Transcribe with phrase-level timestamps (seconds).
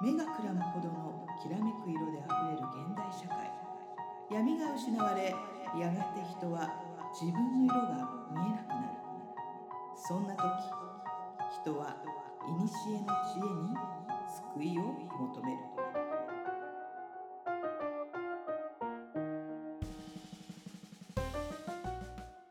[0.00, 3.50] 目がくらむほどのきらめく色であふれる現代社会。
[4.30, 5.34] 闇が失われ
[5.76, 6.70] やがて人は
[7.20, 8.88] 自分の色が見えなくなる。
[9.96, 10.44] そんな時
[11.62, 11.96] 人は
[12.38, 13.08] 古の知恵に
[14.54, 14.82] 救いを
[15.18, 15.58] 求める。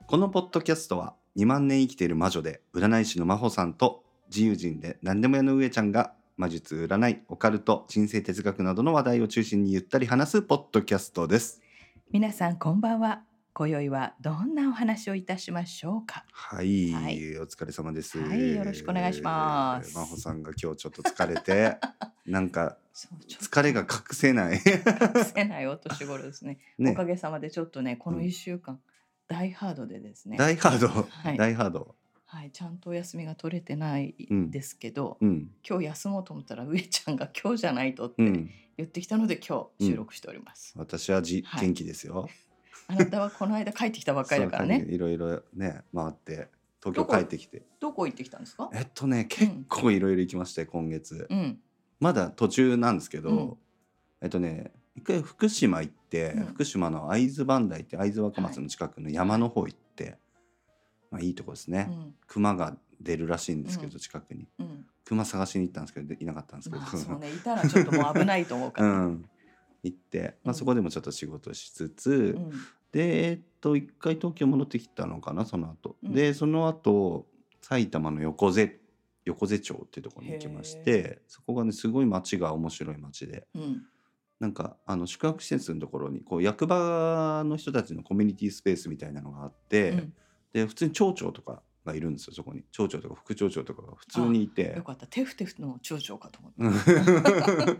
[0.05, 11.63] このポッドキャストは2万年生きている魔女で占い師の真帆さんと自由人で何でも屋の上ちゃんが魔術占いオカルト人生哲学などの話題を中心にゆったり話すポッドキャストです。
[12.11, 13.23] 皆さんこんばんは。
[13.53, 16.25] 今宵はどんなお話をいたしましょうか？
[16.31, 17.39] はい、はい。
[17.39, 18.19] お疲れ様です。
[18.19, 19.91] はいよろしくお願いします。
[19.95, 21.77] 真帆さんが今日ちょっと疲れて
[22.27, 24.57] なんか疲れが隠せない。
[24.57, 26.59] 隠せないお年頃ですね。
[26.77, 26.91] ね。
[26.91, 28.79] おかげさまでちょっとねこの1週間、
[29.27, 30.37] 大ハードでですね。
[30.37, 31.35] 大ハード、はい。
[31.37, 31.95] 大ハード
[32.29, 34.51] はい、ちゃんとお休みが取れてないうん。
[34.51, 35.49] ですけど、うん。
[35.67, 38.49] 今日休もうと思ったら上ちゃんが 今日じゃないとってうん。
[38.77, 41.65] 言ってきたので今日収録しております、私はじ、はい。
[41.65, 42.27] 元気ですよ。
[42.87, 44.85] あなたはこの間帰ってきたばっかりだからね。
[44.91, 46.49] いろいろね回って
[46.83, 47.65] 東京帰ってきて。
[47.79, 48.69] どこ行ってきたんですか？
[48.73, 51.59] えっとね結構いろいろ行きましたよ今月、うん。
[51.99, 53.57] まだ途中なんですけど、うん。
[54.21, 56.45] えっとね一回福島行って、うん。
[56.47, 60.17] 福島の会津磐梯って会津若松の近くの山の方行って、
[61.11, 62.15] まあいいとこですね、うん。
[62.27, 63.99] 熊が出るらしいんですけど、うん。
[63.99, 64.47] 近くに。
[64.59, 64.85] うん。
[65.05, 69.05] 熊探しに行ったんですけどでいなかったんですけど、まあそうねいたらちょっともう危ないと思うかうら、ね。
[69.13, 69.29] ん。
[69.83, 72.51] 行って、まあ、うんそこでもちょっと仕事しつつ、うん。
[72.91, 76.13] でえっと一回東京戻ってきたのかなその後、うん。
[76.13, 77.27] でその後
[77.61, 78.79] 埼玉の横瀬
[79.25, 83.47] 横瀬町っていうところに行きましてそこがねすごい町が面白い町で。
[83.55, 83.85] うん。
[84.39, 90.13] なんかあの宿泊施設のところにこう役場の人たちのコミュニティスペースみたいなのがあって、うん
[90.53, 92.63] で普通に町長とかがいるんですよそこに。
[92.71, 94.73] 町長とか副町長とかが普通にいて。
[94.75, 94.83] よ。
[94.83, 95.07] かった。
[95.07, 96.99] テフテフの町長かと思って、う
[97.71, 97.77] ん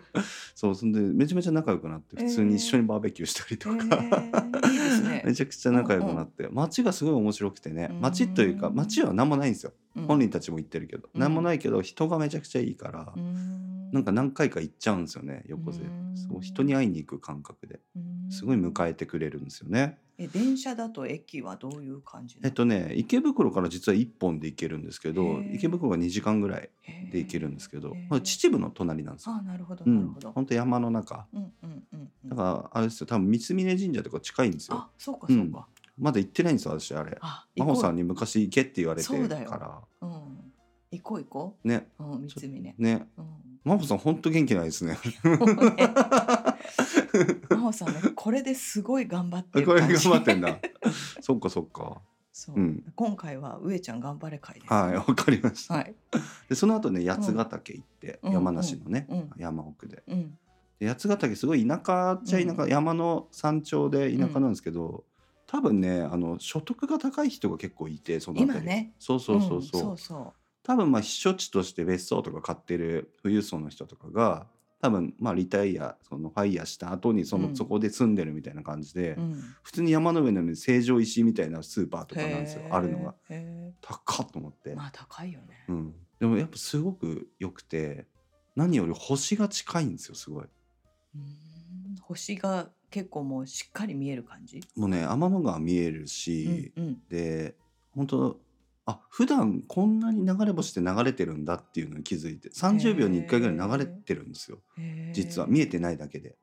[0.56, 5.24] そうそんでめちゃめちゃ仲良くなって普通に一緒にバーベキューしたりとか、えーいいですね。
[5.28, 8.02] めちゃくちゃ仲良くなって、街がすごい面白くてねうん。
[8.02, 10.04] 街というか街は何もないんですよ、うん。
[10.06, 11.22] 本人たちも言ってるけど、うん。
[11.22, 13.92] 何もないけど人がめちゃくちゃいいから、うん。
[13.92, 16.16] なんか何回か行っちゃうんですよね横瀬、うん。
[16.16, 17.80] そう人に会いに行く感覚で。
[17.96, 18.32] うん。
[18.32, 19.98] すごい迎えてくれるんですよね。
[20.20, 26.70] え電車だと駅はどういう感じえっとね池袋から実は1本で行けるんですけど池袋が2時間ぐらい
[27.12, 29.36] で行けるんですけどまあ、秩父の隣なんですよ。
[29.36, 29.96] あなるほどうん。
[29.96, 31.28] なるほど、、本当山の中。
[31.34, 32.30] うんうんうんうん。
[32.30, 33.08] だからあれですよ。
[33.08, 34.78] 多分三峯神社とか近いんですよ。
[34.78, 35.68] あそうかそうか、
[35.98, 37.18] まだ行ってないんですよ私あれ。
[37.22, 39.08] あ真帆さんにに昔行けって言われて。
[39.08, 40.10] からうん。
[40.92, 41.88] 行こう行こね。
[42.00, 43.08] ううん三つ目ねね。
[43.18, 43.26] うん。
[43.64, 44.98] 真帆さん本当元気ないですね
[47.50, 50.60] 真帆さんねこれですごい頑張ってるこれ頑張ってんだ。
[51.22, 52.02] そっかそっか。
[52.32, 52.84] そう、うん。
[52.96, 55.96] 今回は上ちゃん頑張れ会です、はいわかりました、はい。
[56.50, 58.34] でその後ね八ヶ岳行って、うん。
[58.34, 59.30] 山梨のね、うん。
[59.38, 60.04] 山奥で。
[60.08, 60.38] うん。
[60.80, 65.04] で八ヶ岳すごい田舎っちゃ田舎、山の山頂で田舎なんですけど、
[65.48, 68.66] 多分ねあの所得が高い人が結構いてその辺り。
[68.66, 68.94] 今ね。
[69.00, 70.34] そうそうそうそう,、んそうそ
[70.64, 74.46] 多分まあ避暑地として別荘とか買ってる富裕層の人とかが
[74.80, 77.56] 多分まあリタイアそのファイヤーした後にその、うん。
[77.56, 83.16] そこで住んでるみたいな感じで、う、うん、普通に山の上の、ね、成城石井みたいなスーパーとかなんですよあるのが。
[83.30, 88.06] へ高っと思って、ーまあ高いよね、うん、でもやっぱすごく良くて
[88.56, 90.46] 何より星が近いんですよすごい。
[91.16, 91.24] うん。
[92.02, 96.98] 星が結構もうしっかり見える感じ、もうね天の川見えるし、うんうん。
[97.10, 97.56] で
[97.92, 98.40] 本当
[98.88, 104.60] あ普段こんなに流れ星って流れてるんだっていうのに気づいて30秒に1回ぐらい流れてるんですよ。
[104.78, 105.14] へー。
[105.14, 105.48] 実は。
[105.48, 106.38] 見えてないだけで。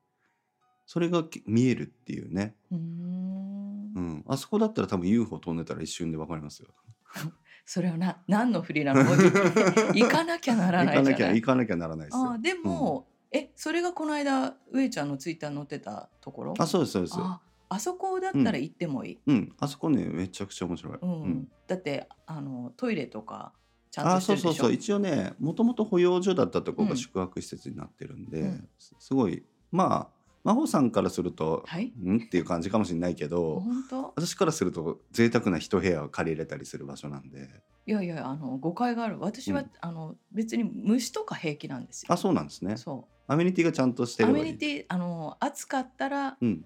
[0.85, 3.93] それがき見えるっていうね、うーん。
[3.95, 6.69] うん、あそこだったら多分 UFO 飛んでたら一瞬で分かりますよ。
[7.65, 9.01] それはな何の振りなの？
[9.95, 12.31] 行かなきゃなら行かなきゃ行かなきゃならないですよ。
[12.33, 16.53] あでも、えそれがこの間上ちゃんのツイッターに載ってたところ？
[16.59, 17.15] あそうですそうです。
[17.17, 19.55] ああそこだったら行ってもいい、うん。
[19.59, 21.47] あそこねめちゃくちゃ面白い、うん。
[21.67, 23.53] だってあのトイレとか
[23.91, 24.51] ちゃんあとしてるでしょ？
[24.51, 24.73] そうそうそう。
[24.73, 28.69] 一応ねもともと保養所だったとこが宿泊施設になってるんで、うん。
[28.77, 31.91] すすごいまあ真帆さんからすると、はい。
[31.97, 32.17] ん？
[32.17, 34.13] っていう感じかもしれないけど本当？
[34.15, 37.49] 私からすると贅沢な一部屋を借りれたりする場所なんで。
[37.87, 39.19] いやいやあの誤解がある。
[39.19, 39.69] 私は、うん。
[39.81, 42.11] あの別に虫とか平気なんですよ。
[42.11, 42.77] あそうなんですね。
[42.77, 46.65] そアメニティがちゃんとしてうアメニティあの暑かったらうん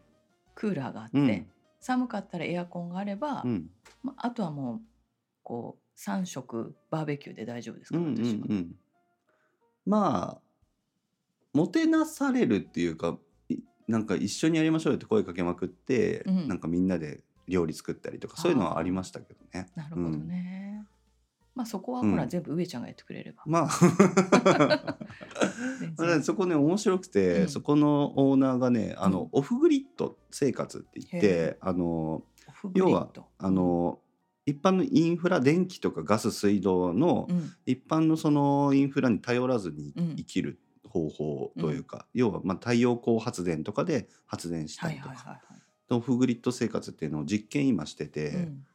[0.59, 1.47] クーラーがあって、うん
[1.81, 3.69] 寒かったらエアコンがあれば、うん
[4.03, 4.81] まあとはもう
[5.43, 8.45] こう3食バーベキューで大丈夫ですか、うんうん私は。
[8.49, 8.75] うん
[9.85, 10.41] まあ
[11.53, 13.17] もてなされるっていうか
[13.47, 19.67] いなんか一緒にやりましょうよって声かけまくって、うんなんかみんなで料理作ったりとかそういうのはありましたけどね。
[19.75, 20.85] なるほどね。
[21.59, 22.11] まあそこはうん。
[22.11, 23.69] ほら全部上ちゃんがやってくれれば、まあ。
[26.23, 27.49] そこね面白くて、うん。
[27.49, 29.27] そこのオーナーがねあの、うん。
[29.33, 32.23] オフグリッド生活って言ってあの
[32.73, 33.99] 要はドあの
[34.45, 37.51] 一般のインフラ電気とかガス水道の、うん。
[37.65, 40.15] 一般のそのインフラに頼らずにうん。
[40.15, 45.59] 生きる方法というか、要はまあ太陽光発電とかで発電したはいりとか、はいはいはい
[45.91, 48.65] オフグリッド生活っていうのを実験今してて、うん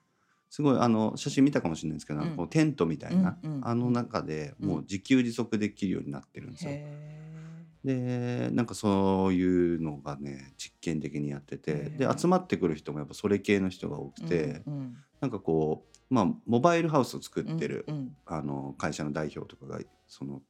[0.55, 2.37] すごいあの写真見たかもしれないですけど、うん。
[2.37, 6.71] こうテントみたいな、うんうんあの中でもう自給自足できるようになってるんですよ。
[6.73, 14.97] へでなんかそういうのがね実験的にやっててへでー集まってくる人もやっぱそれ系の人が多くーて、うんうん。
[15.21, 18.17] なんかこうまあモバイルハウスを作ってる、うんうん。
[18.25, 20.41] あの会社の代表とかがその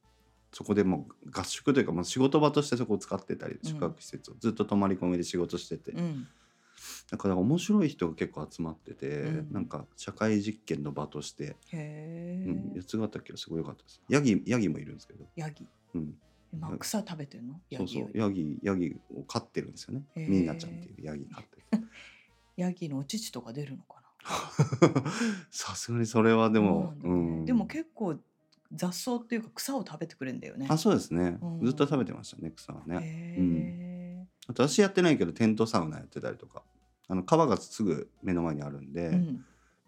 [0.53, 6.27] そこでもう合宿というかもう仕事場としてそこを使ってたりうん宿泊施設をずっと泊まり込みで仕事してて、うん
[7.11, 9.51] だから面白い人が結構集まってて、うん。
[9.51, 15.67] なんか社会実験の場として、へうん、え八ヶ岳はすごい良かったですヤギヤギもいるんですけど、ヤギ。
[15.93, 16.15] うん、
[16.51, 17.59] 今草食べてんの？
[17.69, 20.03] ヤそうそうヤギヤギを飼ってるんですよね。
[20.15, 21.87] ミーナちゃんっていうヤギ飼ってる。
[22.57, 24.01] ヤギのお乳とか出るのか
[25.51, 27.09] さすがにそれはでなも、ね。
[27.09, 27.45] うん。
[27.45, 28.17] でも結構
[28.73, 30.65] 雑草っていうか草を食べてくれるんだよね。
[30.69, 31.65] あそうですね、うん。
[31.65, 32.99] ずっと食べてましたね草はね。
[33.01, 36.63] へえあと私やってないけどテントサウナやってたりとか
[37.07, 39.07] あの川がすぐ目の前にあるんで、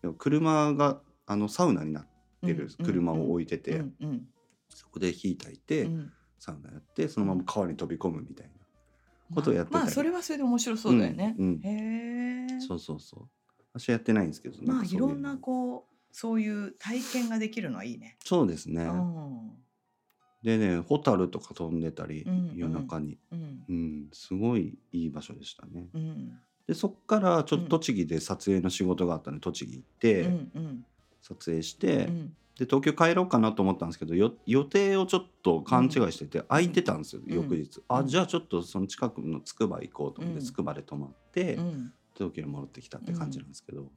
[0.04, 0.14] うん。
[0.18, 2.08] 車があのサウナになっ
[2.46, 4.28] てるうん車を置いてて、うんうん。
[4.70, 6.12] そこで火焚いて、うん。
[6.40, 9.84] サウナやってそのまま川に飛び込むみたいなことをやってたり。
[9.86, 11.36] まあそれはそれで面白そうだよね。
[11.38, 11.62] うんうん。
[11.64, 12.60] へえ。
[12.60, 13.30] そうそうそう。
[13.74, 18.18] 私はやってないんですけどまあいろんなこうそういう体験ができるのはいいね。
[18.24, 19.52] そうですね、うん。
[20.42, 22.54] でねホタルとか飛んでたり、うん。
[22.56, 23.64] 夜中に、うん。
[23.68, 25.90] うん、すごいいい場所でしたね。
[25.94, 27.66] うんでそっからちょっうん。
[27.68, 30.30] と栃木で撮影の仕事があったんで栃木行っうて、
[31.22, 32.36] 撮影して、うん。
[32.60, 37.34] で東京帰ろうかなと思ったんですけどよ予定をちょっと勘違いしてて、空いてたんですよ、うん。
[37.34, 38.08] 翌日、あうん。
[38.08, 41.94] じゃあちょっとその近くのつくば行こうと思ってうんつくばで泊まって、うん。
[42.16, 43.92] 東京に戻ってきたって感じなんですけど、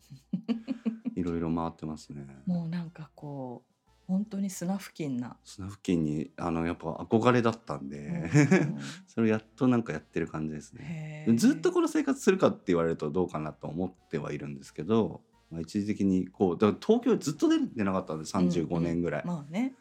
[1.16, 2.26] いろいろ回ってますね。
[2.46, 3.72] もうなんかこう
[4.10, 5.36] 本当に砂付近な。
[5.44, 11.26] 砂付近にあのやっぱ憧れだったんで、うん それをやっとなんかやってる感じですね。
[11.36, 19.74] ずっとこの生活するかって言われるとどうかなと思ってはいるんですけど、まあ、一時的にこうだから東京にずっと出てなかったんで35年ぐらい、まあね。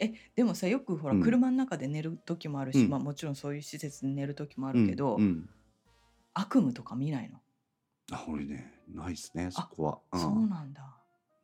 [0.00, 1.22] えでもさよくほらうん。
[1.22, 2.90] 車の中で寝る時もあるし、うん。
[2.90, 5.48] まあ、もちろんそういう施設で寝る時もあうんるけど、うん
[6.36, 7.40] 悪夢とか見ないの、
[8.10, 10.20] あ俺ねないですねそこは、うん。
[10.20, 10.93] そうなんだ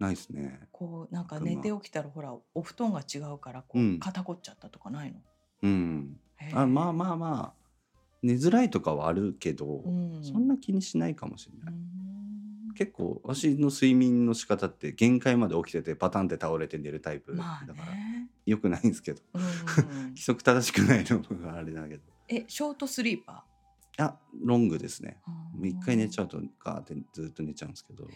[0.00, 0.61] ないですね。
[0.73, 4.00] こうなんか寝て起きたらほらお布団が違うからこう、うん。
[4.00, 5.19] 肩こっちゃったとかないの？
[5.62, 6.20] うん。
[6.55, 7.61] あまあまあまあ。
[8.23, 10.25] 寝づらいとかはあるけど、うん。
[10.25, 12.75] そんな気にしないかもしれうない、ん。
[12.75, 19.23] 結構私の睡眠の仕方って限界まで起きててパタンって倒れて寝るタイプだまあからね、よくないんですけど。
[19.35, 19.43] うん、
[20.17, 22.02] 規則正しくないのがあれだけど。
[22.29, 23.44] えショートスリーパ
[24.00, 25.20] あロングですね。
[25.26, 25.58] ー。
[25.58, 28.08] もう一回寝ちゃううとガーってずっと寝ちゃうんですけど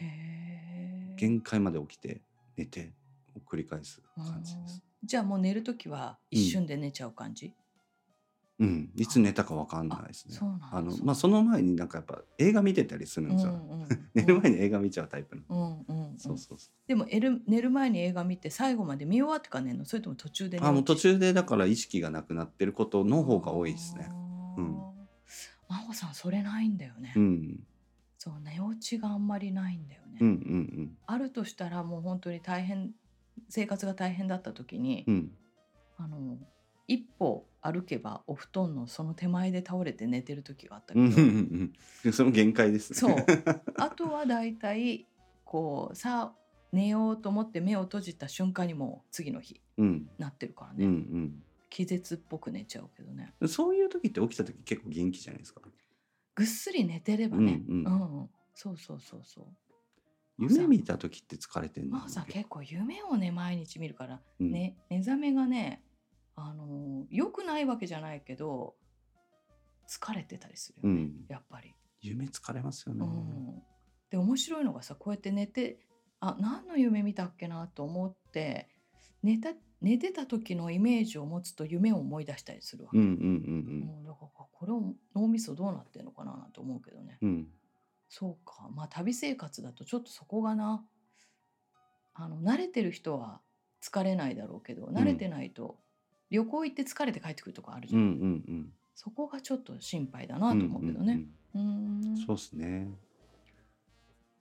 [1.16, 2.22] 限界まで起きて
[2.56, 2.92] 寝て
[3.36, 4.82] を繰り返す感じです。
[5.04, 7.52] じゃあもう寝る時は一瞬で寝ちゃう感じ、
[8.58, 8.90] うん。
[8.96, 10.38] いつ寝たかわかんないですね。
[10.72, 15.54] あのまあその前になんかやっぱ映画見てたりするんですよ、うんうん寝る前に映画見ちゃうタイプの、う
[15.92, 16.18] んうんうん。
[16.18, 19.84] そうそうそでも寝る寝る前に映画見て最後まで見終わってから寝るの？
[19.84, 24.08] それとも途中であもう途中でだから意識がなくなってることの方が多いですね。
[24.56, 24.93] うん
[25.74, 27.60] 真帆さんそれないんだよね、うん。
[28.18, 32.92] そう寝落ちがあんまりないんだよね、うんうんあるとしたらもう本当に大変
[33.48, 35.14] 生活が大変だった時に、うん。
[35.14, 35.30] うん
[35.96, 36.38] あの
[36.86, 41.72] 一歩歩けばお布団のその手前で倒れて寝てる時があったけど、うん
[42.04, 42.98] うんその限界ですね。
[42.98, 43.16] そう。
[43.78, 45.06] あとはだいたい
[45.44, 46.38] こうさあ
[46.72, 50.10] 寝ようと思って目を閉じた瞬間にもう次の日うん。
[50.18, 51.42] なってるからうんね、うん
[51.74, 53.34] 気絶っぽく寝ちゃうけどね。
[53.48, 55.60] そういう時って起きた時結構元気じゃないですか？
[56.36, 58.20] ぐっすり寝てればね、うんうん。
[58.20, 59.46] うんそうそうそうそう。
[60.38, 61.98] 夢見た時って疲れてんの？
[61.98, 64.52] まあさ結構夢をね毎日見るから、うん。
[64.52, 65.82] ね目覚めがね
[66.36, 68.76] あの良くないわけじゃないけど
[69.88, 71.12] 疲れてたりするよね、うん。
[71.28, 71.74] やっぱり。
[72.00, 73.62] 夢疲れますよね、うん、
[74.10, 75.80] で面白いのがさこうやって寝て
[76.20, 78.68] あ何の夢見たっけなと思って
[79.22, 79.54] 寝た
[79.84, 87.28] 寝てた時のイメージを持つと夢を思い出したりするわけ、うんうんうんもうだからこれを脳みそどうなってんのかななんて思うけどね、うん。
[87.28, 87.48] うん
[88.08, 88.68] そうか。
[88.74, 90.84] まあ旅生活だとちょっとそこがな。
[92.14, 93.40] あの慣れてる人は
[93.82, 95.78] 疲れないだろうけど慣れてないと、
[96.30, 98.10] 旅行行って疲れて帰ってくるとこあるじうんうゃん、
[98.60, 98.72] ん。
[98.94, 101.24] そこがちょっと心配だなうんと思うけどね。
[101.54, 102.16] うーん。
[102.24, 102.88] そうですね。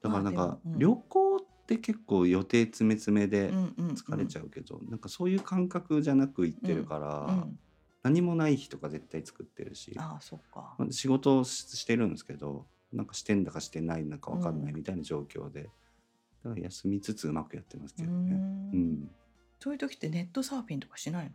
[0.03, 0.79] だからなんかまあでもうん。
[0.79, 3.95] 旅行っって結構予定詰め詰めでうんうんうん。
[3.95, 7.59] 疲れちゃうけど、なんかそういう感覚じゃなく行ってるから、うん
[8.03, 10.75] 何もない日とか絶対作ってるしああそっか。
[10.77, 15.69] まあ仕事をししてるんですけどなんかしてんだかしてないのか分かんないみたいな状況で、
[16.43, 18.33] だから休みつつうまくやってますけどね。
[18.73, 18.83] ううん。
[19.03, 19.09] ん。
[19.61, 21.31] そういう時ってネットサーフィンとかしない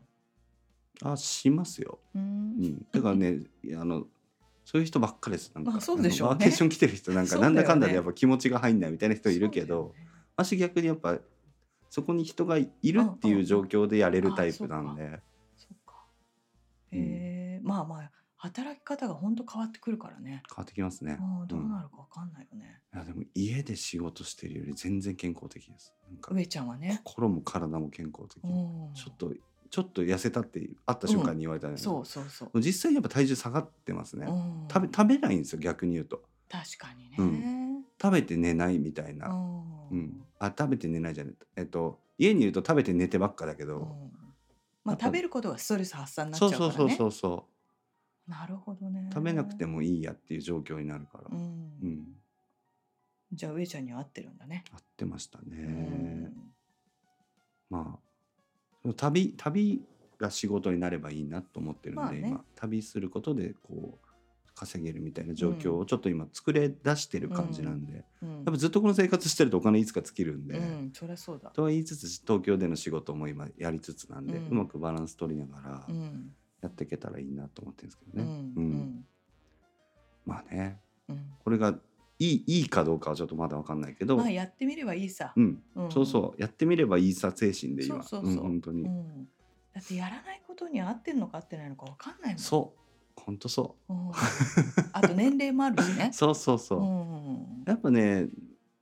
[1.03, 2.01] あしますよ。
[2.15, 2.65] のううん。
[2.67, 3.41] ん、だからね
[3.75, 4.07] あの
[4.67, 5.51] そういう人ばっかりです。
[5.55, 6.33] なんか、まあそうでしょうね。
[6.33, 10.05] あのワーケーション来てる人なんか なんだかんだでやっぱ気持ちが入んないみたいな人いるけど、ね
[10.39, 11.19] 私逆にやっぱ
[11.91, 15.21] そこに人がいるっていう状況でやれるタイプなんで、
[15.57, 16.05] そっか。
[16.93, 20.45] へえまあまあ働き方が本当変わってくるからね。
[20.49, 21.19] 変わってきますね。
[21.49, 25.93] どううんなるかわかんないよね、いやでも家で仕事してるより全然健康的です。
[26.23, 27.01] 上ちゃんはね。
[27.03, 28.45] 心も体も健康的。
[28.45, 28.95] うん。
[28.95, 29.33] ちょっと
[29.71, 32.05] ちょっと痩せたって会った瞬間に言われたんだけど。
[32.05, 34.27] そうそうそう、実際やっぱ体重下がってますね。
[34.29, 34.69] うん。
[34.73, 36.23] 食べ食べないんですよ逆に言うと。
[36.49, 37.85] 確かにね、うん。
[38.01, 39.29] 食べて寝ないみたいな。
[39.29, 39.89] うん。
[39.91, 44.13] うん、あ食べて寝ないじゃないえっと家にいると食べて寝てばっかだけど、うん。
[44.85, 46.97] まあ食べることがストレス発散になっちゃそううからね。
[46.97, 47.49] そうそうそうそ
[48.27, 49.07] なるほどね。
[49.11, 51.87] う食べなくてもいいやっていう状況になるから、ううん。
[51.87, 52.07] ん、
[53.33, 56.33] じゃあ上ちゃんには合ってるんだね、合ってましたね、うん。
[57.71, 57.99] ま
[58.85, 59.83] あ旅旅
[60.19, 62.19] が仕事になればいいなと思ってるんで、まあね。
[62.29, 64.08] 今旅することでこう
[64.59, 68.31] 稼げるみたいな状況をちょっと今作れ出してる感じなんで、うん。
[68.31, 71.51] やっぱずっとこの生活してるとお金いつか尽きるんで、うん、そりゃそうだ。
[71.51, 74.49] とは言いつつ東京での仕事も今やりつつなんで、うん。
[74.49, 78.53] うまくバランス取りながらうん、やっていけたらいいなと思ってるんですけうん、どね。
[78.57, 78.71] ううん。
[78.73, 79.07] ん、
[80.27, 80.81] まあね。
[81.09, 81.27] うん。
[81.45, 81.79] これが
[82.19, 85.33] いいいいかどうかはちょっとまだわかんないけど、まあやってみればいいさ。
[85.37, 85.93] うん、うん。
[85.93, 86.41] そうそう。
[86.43, 88.03] やってみればいいさ精神で今。
[88.03, 88.43] そうそうそう。
[88.43, 89.29] うん本当に、うん。
[89.73, 92.39] だってやらないことに合ってるのか合ってないのかわかんないもん。
[92.39, 92.88] そう
[93.25, 94.11] 本当そうん。
[94.93, 96.15] あと年齢もあるしねう。
[96.17, 97.65] そうそうそう、うん。
[97.67, 98.29] やっぱね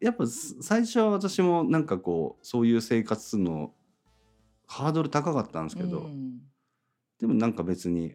[0.01, 3.75] やっぱす最初は私もなんかこうそういう生活するの
[4.67, 6.41] ハードル高かったんですけど、うん
[7.19, 8.15] でもなんか別に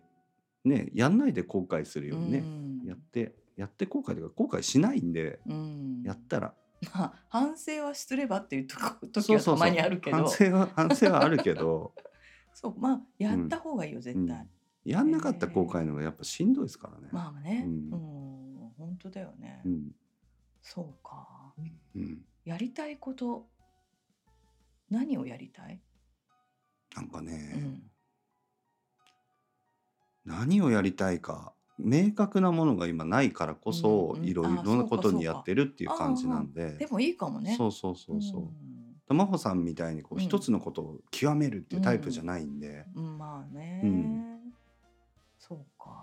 [0.63, 6.03] ねやんないで後悔するようにね、うんやってやって後悔というか後悔しないんで、うん。
[6.03, 6.53] やったら
[6.93, 10.17] まあ反省はすればっていうとこ時はたまにあるけど。
[10.17, 11.93] 反省は反省はあるけど
[12.53, 14.47] そうまあやった方がいいよ絶対。
[14.85, 17.09] やんなかった後悔の方がやっぱしんどいですからね。
[17.11, 17.63] まあね。
[17.65, 18.71] ううんん。
[18.77, 19.61] 本当だよね。
[19.65, 19.91] うん
[20.63, 21.53] そうか。
[21.95, 23.47] うん、やりたいこと
[24.91, 25.81] 何をやりたい？
[26.95, 27.91] なんかね、うん。
[30.23, 37.55] 何をやりたいか明確なものが今ないからこそ、いろいあろなことにやってるっていう感じなんででもいいかもね。
[37.57, 38.41] そうそうそうそう。
[39.13, 44.30] ん真帆さんみたいにこううん一つのことを極めるっていうタイプじゃないんで、うん、まあね、うんそ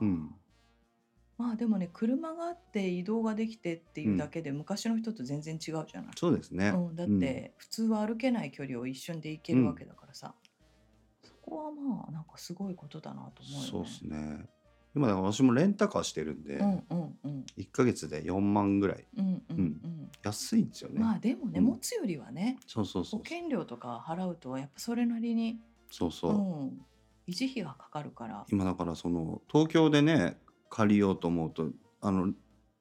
[0.01, 0.35] うか、うん。
[1.39, 6.71] まあでもね車があって移動ができてっていうだけで、昔の人と全然違うじゃない、そうですね。
[6.71, 10.35] うん、だって普通は歩けない距離を一瞬で行けるわけだからさ、
[11.23, 13.67] そこはまあなんかすごいことだなと思うよね。
[13.71, 14.49] そうですね。
[14.97, 17.47] 今だから私もレンタカーしてるんで、うんうんうん。
[17.57, 19.07] 1ヶ月で4万ぐらい。
[19.17, 20.99] うんうんうん、安いんですよね。
[20.99, 21.67] まあでもね、うん。
[21.67, 25.61] 持つよりはねそうそうそう保険料とか払うとやっぱそれなりに。
[25.91, 26.81] そうそう、ん、
[27.29, 28.45] 維持費がかかるから。
[28.49, 30.39] 今だからその東京でね
[30.71, 31.69] 借りようと思うと
[32.01, 32.33] あの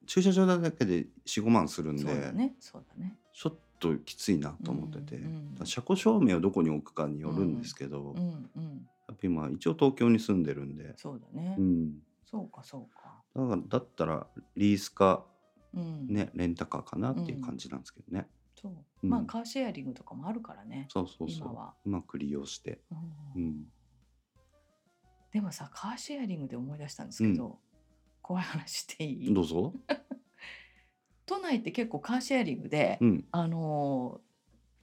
[0.06, 3.18] 駐車場だけで45万するんで、そうだねそうだね。
[3.32, 5.24] ちょっときついなと思ってて、うん
[5.60, 11.56] うん車庫証明をどこに置くかによるんですけど、やっうんうんぱ今一応東京に住んでるんで、そうだね。
[11.58, 11.92] うん、
[12.24, 13.22] そうかそうか。
[13.34, 14.26] だからだったら
[14.56, 15.24] リースか
[15.74, 16.06] うん。
[16.08, 18.26] ね、レンタカーかなっていう感じなんですけどね、
[18.60, 18.72] そう。
[19.02, 20.86] うんまあカーシェアリングとかもあるからね。
[20.88, 22.80] そうそうそう今はうまく利用して、
[23.36, 23.66] うんうん、
[25.32, 27.58] でもさカーシェアリングで思い出したんですけど、
[28.22, 29.34] 怖い話していい？
[29.34, 29.74] どうぞ、
[31.26, 34.28] 都内って結構カーシェアリングで、うん、あのー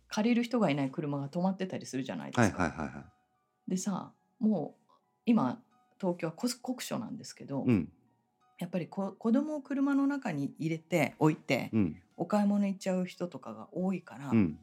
[0.08, 2.64] 借りる人がいない車が止まってたりするじゃないですか。
[2.64, 3.72] はいはいはいはい。
[3.72, 4.92] でさもう
[5.26, 5.62] 今
[6.00, 7.92] 東京はこ酷暑なんですけど、うん。
[8.60, 12.02] やっぱりこ子供を車の中に入れて置いて、うん。
[12.16, 14.60] お買い物行っちゃう人とかが多いから、うん。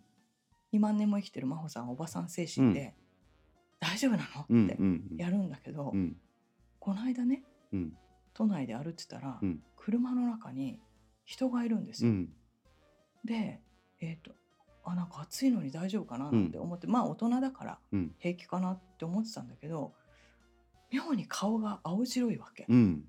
[0.72, 2.94] 2万年も生きてる真帆さんはおばさん精神で、
[3.82, 4.46] 大丈夫なの？
[4.48, 6.16] うんってうんやるんだけど、うん。
[6.78, 7.92] この間ねうん。
[8.32, 9.60] 都内で歩いてたら、うん。
[9.76, 10.78] 車の中に
[11.24, 12.12] 人がいるんですよ。
[12.12, 12.28] うん。
[13.24, 13.60] で
[14.00, 14.30] えっ、と
[14.84, 16.30] あなんか暑いのに大丈夫かな？
[16.30, 18.14] なんて思って、まあ大人だからうん。
[18.20, 19.92] 平気かなって思ってたんだけど
[20.92, 22.66] 妙に顔が青白いわけ。
[22.68, 23.04] うん。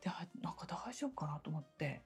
[0.00, 2.02] であなんか大丈夫かなと思って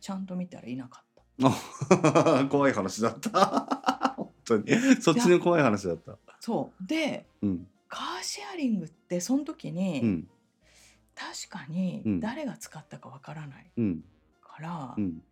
[0.00, 2.42] ちゃんと見たらいなかった。
[2.42, 4.12] あ 怖い話だった。
[4.16, 4.70] 本当に。
[5.00, 6.86] そっちの怖い話だったそう。
[6.86, 7.66] でうん。
[7.88, 10.28] カーシェアリングってその時に、うん。
[11.14, 12.20] 確かにうん。
[12.20, 14.04] 誰が使ったかわからないうん。
[14.42, 15.22] から、うん。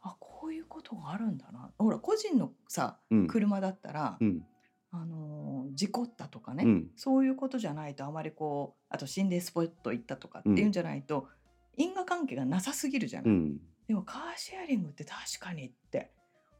[0.00, 1.70] あこういうことがあるんだな。
[1.76, 3.26] ほら個人のさうん。
[3.26, 4.46] 車だったら、うん。
[4.92, 6.90] あのー事故ったとかね、うん。
[6.96, 11.28] そういうことじゃないとあまりこうあと心霊スポット行ったとかっていうんじゃないと、
[11.76, 13.60] 因果関係がなさすぎるじゃない、うん。
[13.88, 16.12] でもカーシェアリングって確かにって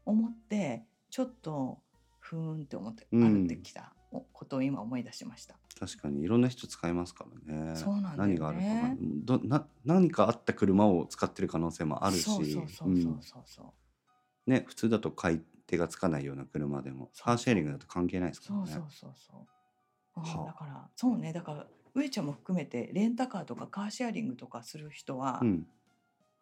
[0.04, 1.78] 思ってちょっと
[2.20, 3.94] ふーんって思ってうん歩ってきた
[4.32, 5.56] ことを今思い出しました。
[5.78, 7.76] 確かにいろんな人使いますからね。
[7.76, 8.16] そうなんね。
[8.16, 8.64] 何があるか
[9.00, 12.22] どな何かあった車を使ってる可能性もあるし。
[12.22, 13.74] そうそうそううんそ
[14.46, 14.50] う。
[14.50, 18.66] ね普通だと買い手がつかないような車でもカーシェアリングだと関係ないですからね。
[18.66, 19.46] そうそうそ
[20.16, 20.46] うはあ。
[20.46, 21.32] だからそうね。
[21.32, 25.66] だから上ちゃんも含めてレンタカーとかカーシェアリングとかする人は、うん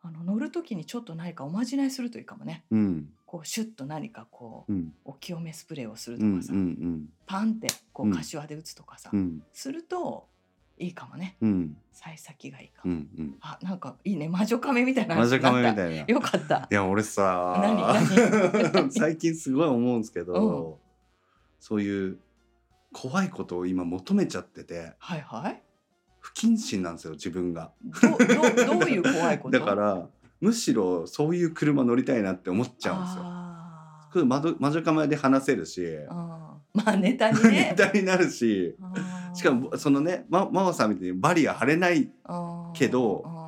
[0.03, 2.65] あの乗る時にちょっと何かおまじないするといいかもね。
[2.71, 3.09] うん。
[3.27, 4.95] こうシュッと何かこううん。
[5.05, 8.15] お清めスプレーをするうんとかさ、うんパンってこううん。
[8.15, 9.43] 柏で打つとかさ、うん。
[9.53, 10.27] すると
[10.79, 11.37] いいかもね。
[11.43, 11.77] うん。
[11.93, 12.95] 幸先がいいかうも。
[12.95, 13.35] んうん。
[13.43, 14.29] あなんかいいね。
[14.29, 15.17] 魔女カメみたいな。
[15.17, 16.03] 魔女カメみいたいな。
[16.03, 16.67] いよかった。
[16.71, 18.73] や俺さ何？
[18.73, 18.91] 何？
[18.93, 20.79] 最近すごい思うんですけど、う
[21.61, 22.19] そういう
[22.93, 24.95] 怖いことを今求めちゃってて。
[24.99, 25.63] はいはい。
[26.21, 27.73] 不謹慎なんですよ自分が。
[27.83, 29.59] どどどういう怖いこと？
[29.59, 30.09] だから
[30.41, 34.27] むしろそういう車乗りたいなって思っちゃうんですよ。
[34.27, 35.83] 魔女魔女カメで話せるし。
[36.09, 37.75] まあネタにネね。
[37.79, 38.77] タになるし。
[39.35, 42.11] しかもそのねま真央さんみたいにバリア張れない
[42.75, 43.41] けどあ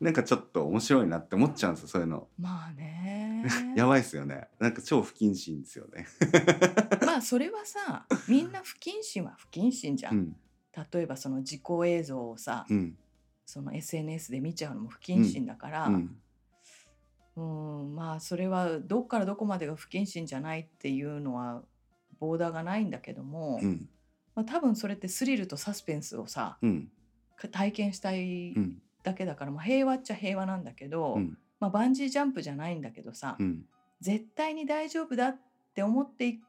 [0.00, 2.28] なんかちょっと面白いなって思っちゃうんですよそういうの。
[2.40, 3.44] ーまあね。
[3.76, 4.48] やばいですよね。
[4.58, 6.06] なんか超不謹慎ですよね。
[7.06, 10.10] まあそれはさみんな不謹慎は不謹慎じゃ。
[10.10, 10.36] うんん
[10.76, 12.96] 例えばその事故映像をさ、うん。
[13.46, 16.16] その SNS で見ちゃうのも不謹慎だから、うん。
[17.36, 17.42] う
[17.84, 17.94] ん。
[17.94, 21.62] まあそれはどっからどこまでが不謹慎じゃないっていうのは
[22.20, 23.88] ボーダーがないんだけども、うん。
[24.34, 26.58] まあ、多分それってスリルとサスペンスをさ
[27.50, 31.38] 体験したいうんだけだから、まあ、平和っちゃ平和なんだけど、うん。
[31.60, 33.64] まあ、バンジージャンプじゃないんだけどさ、うん。
[34.00, 35.36] 絶対に大丈夫だっ
[35.74, 36.40] て思ってい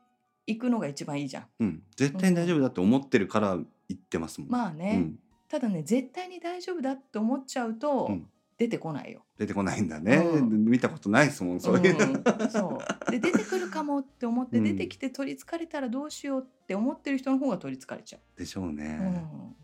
[0.45, 1.45] いくのが一番いいじゃん。
[1.59, 1.83] うん。
[1.95, 3.57] 絶対に大丈夫だって思ってるから
[3.89, 5.19] 言ってますもん、まあね、うん。
[5.49, 8.27] ただね絶対に大丈夫だって思っちゃうと、うん。
[8.57, 9.23] 出てこないよ。
[9.37, 10.65] 出てこないんだね、うん。
[10.65, 12.49] 見たことないですもんそういうの、うん。
[12.51, 13.11] そう。
[13.11, 14.63] で出てくるかもって思ってうん。
[14.65, 18.69] 出てきて取りつかれたらどうしようって思ってる人の方が取りつかれちゃでしょうう。
[18.69, 19.55] うね、ん、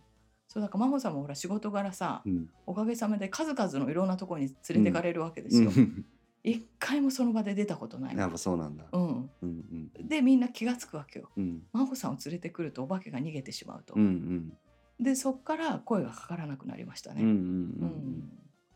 [0.48, 2.50] そうだから真帆さんもほら仕事柄さ、うん。
[2.66, 5.70] おかげさまで数々のいろんなところに連れてかれるわけですよ。
[5.76, 6.06] うん。
[6.46, 8.16] 一回もその場で出たことない。
[8.16, 9.30] やっぱそうなんだ、うん、うん。
[9.42, 9.66] うん
[10.02, 11.30] でみんな気がつくわけよ。
[11.38, 11.64] うん。
[11.74, 13.94] 真帆さんを連れてくるとお化けが逃げてしまうと。
[13.96, 14.58] うんうん。
[15.00, 17.22] でそっから声がかからなくなりましたね。
[17.22, 17.88] うんうんううん。
[18.20, 18.32] ん。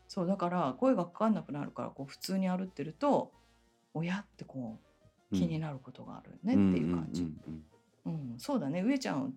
[0.08, 3.32] そうだから声がかかんなくなるからこう普通に歩ってると
[3.94, 4.78] 親ってこ
[5.32, 7.32] う気になることがあるねっていう感じ。
[8.06, 8.34] うん。
[8.38, 8.82] そうだね。
[8.82, 9.34] 上ちゃん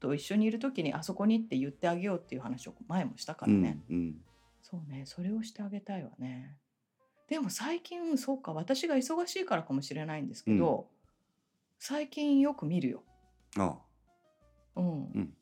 [0.00, 4.14] と一緒にいる時にあそこにって言ってあげようっていう話を前もしたからうんね、うん。
[4.62, 5.02] そうね。
[5.06, 6.56] それをしてあげたいわね。
[7.28, 10.88] でも最近そうか私が忙しいからかもしれないんですけど、
[11.86, 13.02] 最近よく見るよ、
[13.58, 13.76] あ
[14.74, 15.04] うん。
[15.04, 15.34] うん。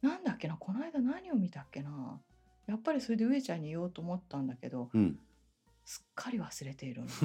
[0.00, 2.18] なんだっけなこの間何を見たっけな。
[2.66, 5.18] やっぱりそれで上ちゃんに言おうと思ったんだけどうん。
[5.84, 7.08] すっかり忘れているな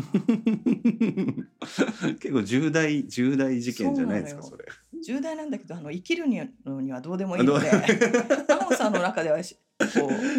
[2.20, 4.66] 結構重大重大事件じゃないですかそれ。
[5.02, 6.26] 重大なんだけどあの生きる
[6.66, 7.80] のにはどうでもいいのでどう？
[8.46, 9.86] 真帆さんの中ではしこ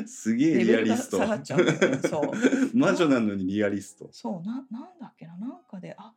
[0.04, 1.16] うすげえリアリスト。
[1.20, 2.30] 下がっちゃうんだよねそう。
[2.76, 4.10] 魔女なのにリアリスト。
[4.12, 6.12] そうななんだっけななんかであ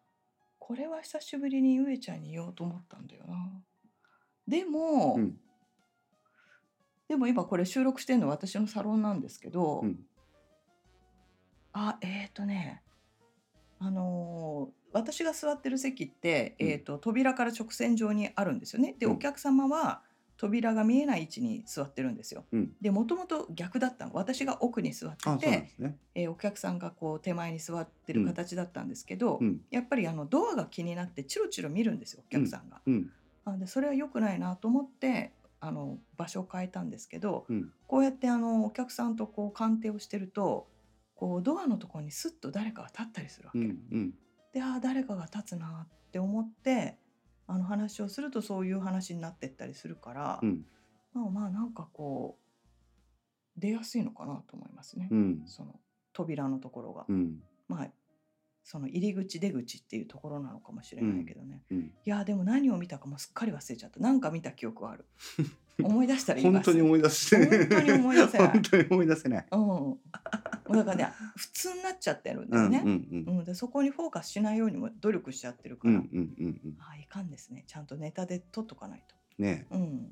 [0.67, 3.35] これは久しぶりに上ちゃんに言おうと思ったんだよな。
[4.45, 5.37] でも、うん。
[7.07, 9.99] でも今これ収録してるの私のサロンなんですけど、うん。
[11.71, 12.83] あえっ、ー、とね
[13.79, 16.67] あのー私が座ってる席って、うん。
[16.67, 18.93] えー、と扉から直線上にあるんですよね。
[18.99, 19.11] でうん。
[19.13, 20.01] お客様は
[20.37, 22.45] 扉が見えない位置に座ってるんですよ。
[22.51, 22.71] うん。
[22.79, 24.11] でもともと逆だったの。
[24.13, 25.97] 私が奥に座っててね。
[26.13, 29.61] えーお客さんがこう手前に座ってる形だったんですけど、うん。
[29.71, 32.81] やっぱりあのドアが気になってチロチロ見るんですよお客さんが。
[32.85, 33.11] うん。
[33.45, 37.71] あでそれは良くないなと思ってあの場所を変えたんですけど、うん。
[37.87, 40.67] こうやってあのお客さんとこう鑑定をしてると
[41.15, 43.59] こうドアのところにスッと誰かが立ったりするわけ。
[44.53, 46.97] でああ誰かが立つなって思って
[47.47, 50.65] あの話をするとそういう話になってったりするから、うん。
[51.13, 55.07] まあまあなんかこう出やすいのかなと思いますね。
[55.09, 55.43] うん。
[55.45, 55.79] その
[56.13, 57.41] 扉のところが、うん。
[57.67, 57.87] まあ
[58.63, 61.79] その入り口出口っていうところなのかもしれないけどね、うん。
[61.79, 63.99] いやでも何を見たかもすっかり忘れちゃった。
[63.99, 65.05] なんか見た記憶はある
[65.83, 66.71] 思い出したら言います。
[66.71, 67.67] 本当に思い出して。
[67.67, 68.47] 本当に思い出せない。
[68.49, 69.45] 本当に思い出せない。
[69.51, 69.97] うん。
[70.75, 73.37] だからね普通になっちゃってるんだうんうんよね、うん。
[73.37, 73.43] うん。
[73.43, 76.77] でそこにフォーカスしないようにも努力しちゃってるから、うんうんうんうん。
[76.79, 77.63] ああいかんですね。
[77.67, 79.15] ちゃんとネタで取っとかないと。
[79.41, 79.67] ね。
[79.71, 80.09] うん。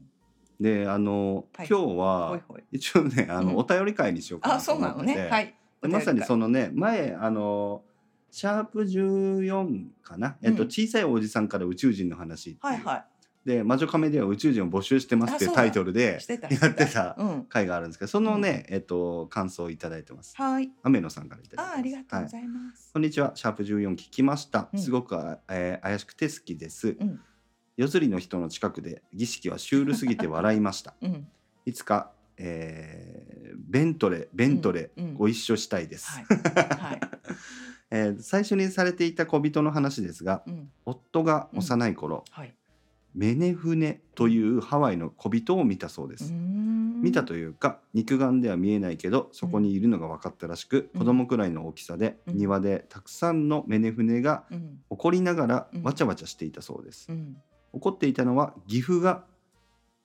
[0.60, 1.68] であのはい。
[1.68, 2.64] 今日ほいはほい。
[2.72, 3.48] 一応ねあうん。
[3.48, 5.30] のお便り会にしようかあなとそうなの思っててね。
[5.30, 5.56] はい。
[5.82, 7.84] でまさにそののね前あの
[8.32, 10.70] シャープ14かな、えっと、うん。
[10.70, 12.66] 小さいおじさんから宇宙人の話っていう。
[12.66, 13.06] はいは
[13.46, 17.44] で魔女カメでは宇宙人を募集してますっていうタイトルでやってたうん。
[17.46, 20.36] 回があるんですけどそのね、えっと感想をいただいてます。
[20.36, 20.72] はい。
[20.82, 23.34] 雨野さんからいただいてあありがとうごはいざいます、こんにちは。
[23.36, 24.80] シャープ14聞きました、うん。
[24.80, 25.16] すごく、
[25.50, 26.98] えー怪しくて好きです。
[27.00, 27.20] うん。
[27.78, 30.96] 夜釣りの人の近くで儀式はシュールすぎて笑いました。
[31.04, 31.28] うん。
[31.66, 36.26] いつか、えーベントレベントレご一緒したいです、はい。
[36.26, 37.02] はい。
[37.92, 40.72] えー最初にされていた小人の話ですがうん。
[40.86, 42.56] 夫が幼い頃、はい
[43.16, 51.00] メネフネというハワイの小人を見たそうです、見見たというか肉眼では見えないけどそこにいるのが分かったらしく、うん。
[51.00, 52.38] 子供くらいの大きさで、うん。
[52.38, 54.80] 庭でたくさんのメネフネがうん。
[54.90, 55.84] 怒りながらうん。
[55.84, 57.38] わちゃわちゃしていたそうです、うん。
[57.74, 59.24] 怒っていたのは岐阜が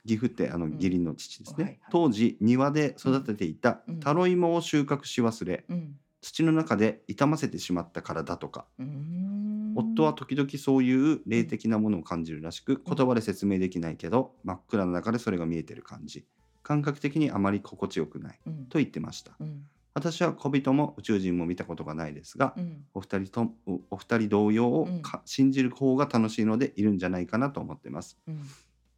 [0.07, 0.75] 岐阜ってあのん。
[0.75, 1.81] 義理の父ですね、はいはい。
[1.91, 4.01] 当時庭で育てていたうん。
[4.01, 5.97] タロイモを収穫し忘れうん。
[6.21, 8.67] 土の中で傷ませてしまったからだとか。
[8.79, 16.27] うん夫は時々そういう霊的なものを感じるらしく言葉で説明できないけど真っ暗な中でそれが見えてる感じ。
[16.63, 18.67] 感覚的にあまり心地よくないうん。
[18.67, 19.33] と言ってました。
[19.41, 19.65] うん。
[19.93, 22.85] 私は小人も宇宙人も見たことがないですがうん。
[22.95, 28.19] お二人とおお二人同様をか信じる方が楽しいのでいるんじゃないかなと思ってます。
[28.29, 28.41] うん。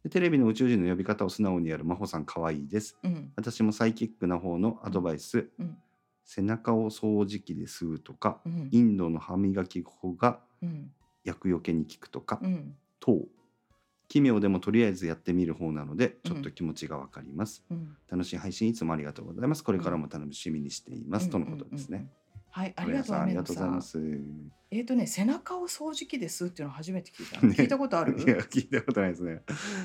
[0.03, 2.97] でテレビの宇宙人の呼び方を素直にやる真帆さん可愛いです。
[3.03, 3.31] うん。
[3.35, 5.77] 私もサイキックな方のアドバイス、うん。
[6.25, 8.69] 背中を掃除機で吸うとかうん。
[8.71, 10.35] インドの歯磨き粉がうん
[11.23, 12.75] 厄除けに効くとか、うん。
[12.99, 13.19] 等
[14.07, 17.95] 奇妙でもとりあえずやってみる方なのでちょっと気持ちがわかります、うん。
[18.09, 19.63] 楽しい配信いつもありがとうございます。
[19.63, 22.09] これからも楽しみにしています、うんとのことですね、
[22.51, 23.99] はいありがとう小アメノ屋さんありがとうございます。
[24.69, 27.55] えっとね背中を掃除機で吸うっていうの初めて聞いたね。
[27.57, 28.19] 聞いたことある？
[28.19, 29.41] いや聞いたことないですね。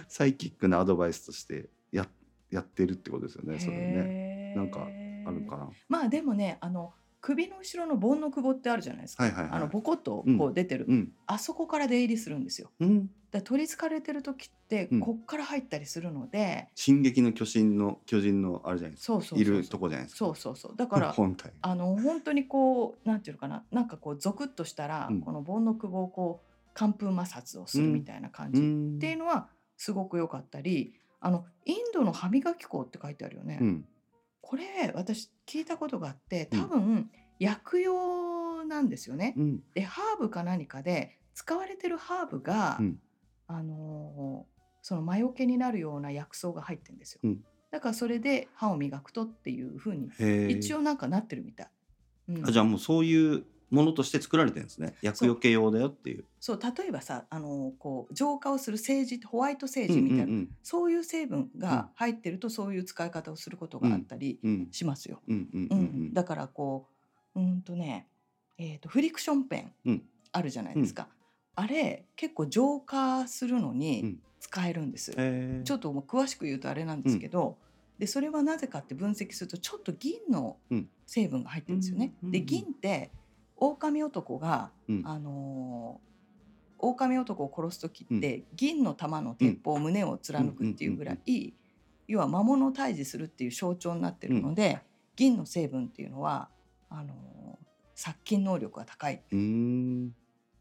[0.09, 2.07] サイキックなアドバイスとしてや
[2.51, 4.55] やってるってことですよねそれね。
[4.57, 5.71] なんかあるかな。
[5.89, 9.53] まあでもねあの首の後ろの盆の久保ってあるじゃないですか、はいはいはい。
[9.55, 11.13] あのボコッとこう出てる、うん。
[11.27, 12.71] あそこから出入りするんですよ。
[12.81, 13.11] うん。
[13.31, 15.01] だ取りつかれてる時ってうん。
[15.01, 19.07] こっから入ったりするので、進撃の巨人の巨人のあれじゃないですか。
[19.15, 20.19] そうそうそういるとこじゃないですか。
[20.19, 20.77] そうそうそう。
[20.77, 21.53] だから本体。
[21.61, 23.65] あの本当にこうなんていうのかな。
[23.71, 25.21] なんかこうゾクッとしたら、うん。
[25.21, 28.97] この盆の久保をこう寒風摩擦をするみたいな感じ、ん。
[28.97, 33.85] っていうのはすごく良かったりあのインドの歯磨き粉って書いてあるよね、うん
[34.41, 39.35] これ私聞いたことがあってうん多分、薬用なんですよね。
[39.37, 42.99] うんでハーブか何かで使われてるハーブが、うん
[43.47, 47.21] あのーその魔除けになるような薬草が入ってるんですよ。
[47.25, 50.09] うんだからそれで歯を磨くとっていうふうに
[50.51, 51.71] 一応なんかなってるみたい。
[52.29, 54.95] うんあじゃあもうそういうものとして作られてるんですね。
[55.03, 56.25] 薬除け用だよっていう。
[56.41, 64.51] そう例えばさあのーこう浄化をするセージホワイトセージみたいな、うんうんそういう成分が入ってるとそういう使い方をすることがあったりうん。
[64.51, 64.69] うん。
[64.71, 65.21] しますよ。
[65.29, 65.79] うんうんううん。
[65.79, 66.15] うん。
[66.15, 66.87] だからこ
[67.35, 68.07] ううんとね、
[68.59, 70.03] えー、とフリクションペンうん。
[70.33, 71.09] あるじゃないですか、
[71.55, 74.19] あれ結構浄化するのうにん。
[74.41, 75.63] 使えるんです、へー。
[75.65, 77.57] ちょっともう詳しく言うとあれなんですけど、
[77.99, 80.89] でそれはなぜかって分析するとちょっと銀のうん。
[81.07, 82.13] 成分が入ってるんですよね。
[82.23, 82.41] うんうんうん。
[82.41, 83.11] で銀って
[83.59, 85.03] 狼男が、うん。
[85.05, 86.09] あのー
[86.81, 91.53] 狼男を殺す時って、銀の玉の鉄砲、胸を貫くっていうぐらい、
[92.07, 94.79] 要は魔物を退治するっていう象徴になってるので、
[95.17, 96.49] 銀の成分っていうのは
[96.89, 99.25] あのー殺菌能力が高い。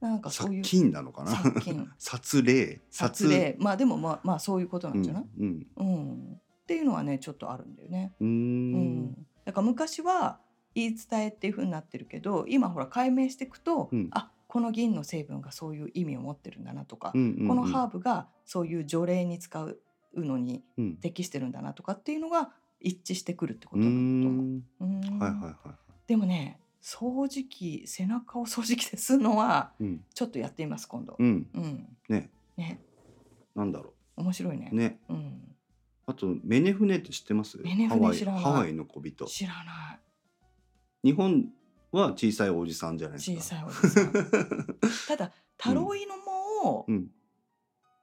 [0.01, 1.35] なんかそういう殺菌なのかな？
[1.35, 1.87] 殺菌。
[1.99, 2.81] 殺霊。
[2.89, 3.27] 殺。
[3.27, 3.55] 霊。
[3.59, 6.33] まあでもまあまあそういうことなうんんじゃない、うんうん。
[6.33, 8.15] っていうのはねちょっとあるんだよね。
[8.19, 9.13] うん、
[9.45, 10.39] だから昔は
[10.77, 14.09] 言い伝えっていう風になってるけど今ほら解明していくと、うん。
[14.11, 17.47] あこの銀の成分がそういう意味を持ってるんだなとか、うんうんうん。
[17.47, 19.79] このハーブがそういう除霊に使う
[20.15, 20.95] のにうん。
[20.97, 24.01] 適してるんだなとかっていうのが一致してくるってことだと思う。
[24.03, 24.63] ん。
[24.79, 25.19] うん。
[25.19, 25.75] はいはいはいはい。
[26.07, 30.05] でもね掃除機背中を掃除機でするのはうん。
[30.13, 31.15] ちょっとやってみます今度。
[31.17, 31.47] うん。
[31.53, 32.29] うん、ね。
[32.55, 32.79] ね。
[33.55, 34.69] なんだろ面白いね。
[34.71, 34.99] うね。
[35.09, 35.55] うん、
[36.05, 37.57] あとメネフネって知ってます？
[37.59, 38.41] メネフネ知らない。
[38.41, 39.25] ハワイの小人。
[39.25, 39.99] 知らない
[41.03, 41.49] 日本
[41.91, 43.37] は小さいおじさんじゃないですか。
[43.37, 44.11] 小さいおじさん。
[45.07, 46.15] ただタロイの
[46.63, 47.07] 藻をうん。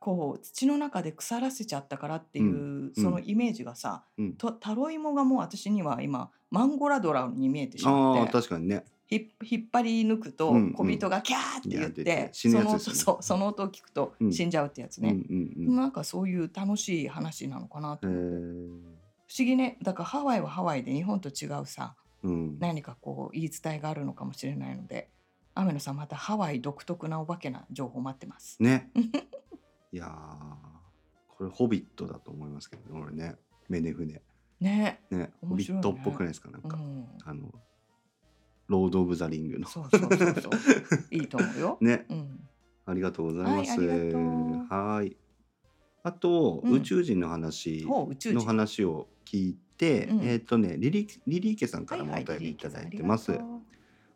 [0.00, 2.48] こう土の中で腐らせちゃったからっていう、う
[2.90, 2.92] ん。
[2.94, 4.32] そのイメージがさ、うん。
[4.34, 8.84] とタロイモがもう私には今マンゴラドラに見えてしまって確かにね。
[9.06, 10.72] ひ引っ張り抜くとうんうん。
[10.74, 12.98] 小人がキャーって言ってて、死ぬやつですよね。
[12.98, 14.32] そのそうその音を聞くとうん。
[14.32, 15.14] 死んじゃうってやつうんうね、
[15.66, 15.76] ん。
[15.76, 18.68] なんかそういう楽しい話なのかなと思って、ー。
[19.26, 19.78] 不思議ね。
[19.82, 22.03] だからハワイはハワイで日本と違うさうん
[22.58, 25.10] 何かこう言い伝えがあるのかもしれないので
[25.54, 28.56] 雨野さんまたハワイ独特なお化けな情報待ってます。
[28.62, 28.90] ね。
[29.92, 33.36] いやーこれホビットだと思いますけどね俺ね。
[33.68, 34.22] メネフネ
[34.60, 35.32] ね、ね。
[35.40, 36.50] ホビットっぽくないですか？
[36.50, 37.52] なんか、うん、あの
[38.66, 39.68] ロード・オブ・ザ・リングの。
[39.68, 40.52] そうそうそうそう。
[41.10, 41.78] いいと思うよ。
[41.82, 42.06] ね。
[42.08, 42.48] うん、
[42.86, 43.80] ありがとうございます。
[43.80, 45.16] はい
[46.02, 46.70] あとう。
[46.70, 46.72] ん。
[46.74, 50.20] 宇宙人の話の話を聞いて、うん。
[50.24, 53.32] えっ、とねリリリリーケさんからもお便りいただいてます、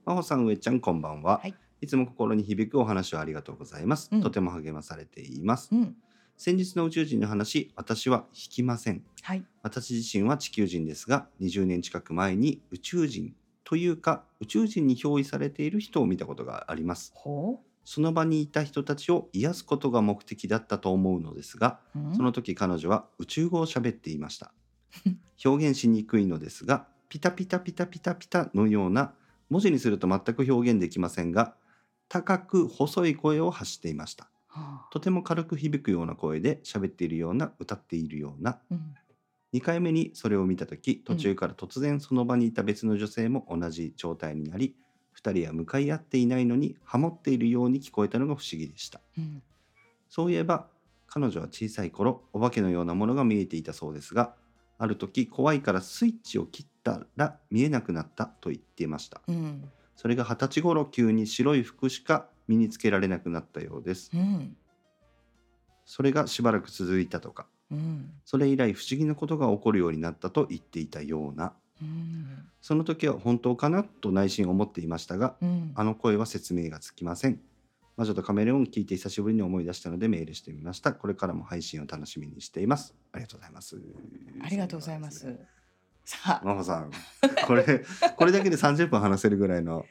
[0.05, 1.55] 真帆さん上ちゃんこんばんは、はい。
[1.81, 4.23] いつも心に響くお話をありがとうございます、うん。
[4.23, 5.69] とても励まされています。
[5.73, 5.97] うん、
[6.37, 9.03] 先日の宇宙人の話私は引きません。
[9.23, 9.45] はい。
[9.63, 17.13] 私自身は地球人ですが20年近く前に宇宙人というか宇宙人に憑依されている人を見たことがあります。
[17.15, 21.99] ほその場にいた人たちを癒すことが目的だったと思うのですがう。
[21.99, 22.15] うん。
[22.15, 24.53] その時彼女は宇宙語を喋っていました
[25.45, 29.15] 表現しにくいのですがピタピタピタピタピタのような
[29.51, 31.55] 文字にすると全く表現できませんが
[32.09, 34.31] 高く細い声を発していました。
[34.49, 34.89] はあ。
[34.91, 38.61] とても軽く響くような声で喋っているような歌っているような。
[38.71, 38.95] うん。
[39.55, 44.77] 2回目にそれを見た時途中から突然その場にいた別の女性も同じ状態になり
[45.17, 49.01] 2人は向かい合っていないのにハモっているように聞こえたのが不思議でした。
[49.17, 49.43] うん。
[50.11, 50.69] そういえば
[51.07, 54.35] 彼女は小さい頃お化けのようなものが見えていたそうですが
[54.79, 59.21] ある時怖いからスイッチを切ったら見えなくなったと言っていました。
[59.29, 59.69] うん。
[59.97, 64.11] それが二十歳頃急に白い服しか身につけられなくなったようです。
[64.15, 64.57] うん。
[65.85, 67.47] それがしばらく続いたとか。
[67.71, 68.13] うん。
[68.25, 71.53] それ以来不思議なことが起こるようになったと言っていたような。
[71.83, 72.49] うん。
[72.61, 75.73] その時は本当かなと内心思っていましたがうん。
[75.75, 77.41] あの声は説明がつきません
[77.99, 80.93] 魔女とカメレオン聞いて久しぶりに思い出したのでメールしてみました。
[80.93, 82.95] これからも配信を楽しみにしています。
[83.11, 83.77] ありがとうございます。
[84.41, 85.37] ありがとうございます。
[86.05, 86.93] さマホさん。
[87.45, 87.85] これ
[88.17, 89.85] これだけで30分話せるぐらいの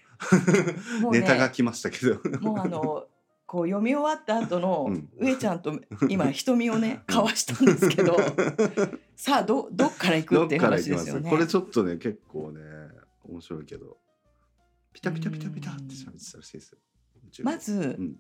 [1.12, 2.16] ね、ネタが来ましたけど。
[2.40, 3.08] もうあの
[3.46, 5.10] こう読み終わった後のうん。
[5.20, 8.16] 上ちゃんと今 瞳をね交わしたんですけど、
[9.18, 11.24] さあどどっから行くどっていきま話ですよね。
[11.26, 11.30] す？
[11.30, 12.62] これちょっとね結構ね
[13.26, 13.98] 面白いけど。
[14.94, 16.80] ピタピタピタピタって喋ってたらしいですよ
[17.44, 18.16] まず、うん。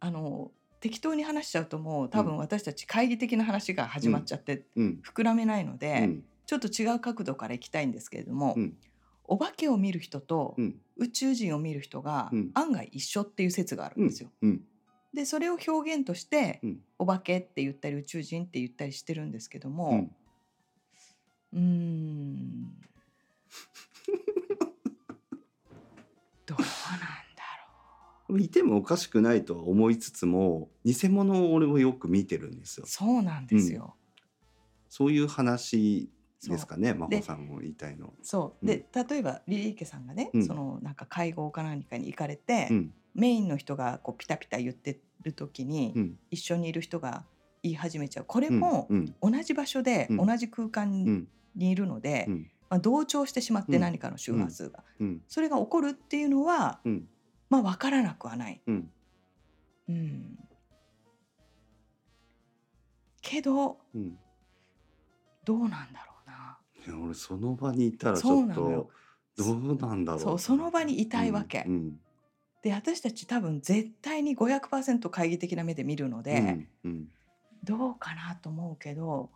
[0.00, 5.00] あの適当に話しちゃうともう多分私たち懐疑的な話が始まっちゃってうん。
[5.02, 6.24] 膨らめないのうで、ん。
[6.46, 8.76] ちょっと違う角度から行きたいんですけれども、うん。
[9.24, 10.80] お化けを見る人とうん。
[10.96, 12.50] 宇宙人を見る人がうん。
[12.54, 14.30] 案外一緒っていう説があるんですよ。
[14.42, 14.62] うん。
[15.14, 16.80] でそれを表現として、うん。
[16.98, 20.14] お化けって言ったり宇宙人って言ったりしてるんですけどうもん。
[21.54, 22.74] うーん。
[26.46, 26.68] どうなん
[28.38, 32.84] いてもおかしくないとは思いつつも偽物を俺もよく見てるんですよ。
[32.86, 33.96] うそうなんですよ。
[34.88, 36.08] そういう話
[36.48, 38.66] ですかね真で帆さんも言いたいのそう。
[38.66, 40.46] で例えばリリー家さんがね、うん。
[40.46, 42.94] そのなんか会合か何かに行かれて、うん。
[43.14, 46.18] メインの人がこうピタピタ言ってる時に、うん。
[46.30, 47.24] 一緒にいる人が
[47.62, 48.24] 言い始めちゃう。
[48.26, 48.60] これうん。
[48.60, 49.14] もうん。
[49.20, 50.26] 同じ場所で、うん。
[50.26, 51.28] 同じ空間に,、うん。
[51.58, 52.50] いるので、うん。
[52.70, 53.80] まあ、同調してしまってうん。
[53.80, 55.22] 何かの周波数が、うん。
[55.28, 57.08] それが起こるっていうのは、うん
[57.62, 58.60] まあ分からなくはない。
[58.66, 58.90] うん。
[59.88, 60.38] うん、
[63.20, 64.18] けどうん。
[65.44, 66.58] どうなんだろうな。
[66.86, 68.90] いや俺その場にいたらちょっと
[69.36, 70.20] どうなんだろう。
[70.20, 71.64] そうその場にいたいわけ。
[71.66, 72.00] うん
[72.62, 76.66] で私たち多分絶対に500%懐疑的な目で見るので、
[77.62, 79.28] どうかなと思うけど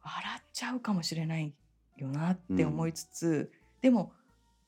[0.00, 1.52] 笑っちゃうかもしれない
[1.96, 3.50] よなって思いつつ、
[3.82, 4.12] でも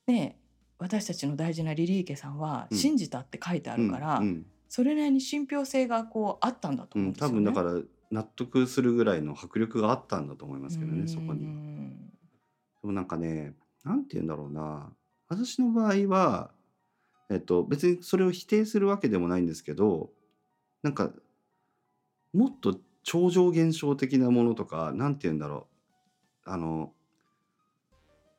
[0.09, 0.37] ね
[0.83, 2.79] 私たちの大事なリリー家さんはうん。
[2.79, 7.75] 信じたって書いてあるから、うんそれなりに信憑性がこうあったんだとうん多思うんですよね。
[7.75, 11.45] 分だから納得するぐらいの迫力があったんだと思いますけどねそこうに。
[11.45, 12.14] んで
[12.85, 14.90] もなんかねなんて言うんだろうな。
[15.29, 16.53] 私の場合は、
[17.29, 20.11] えっと、別にそれを否定するわけでもないんですけど
[20.83, 21.12] なんか
[22.33, 25.68] もっと超常現象的なものとかなんて言うんだろ
[26.47, 26.51] う。
[26.51, 26.95] あの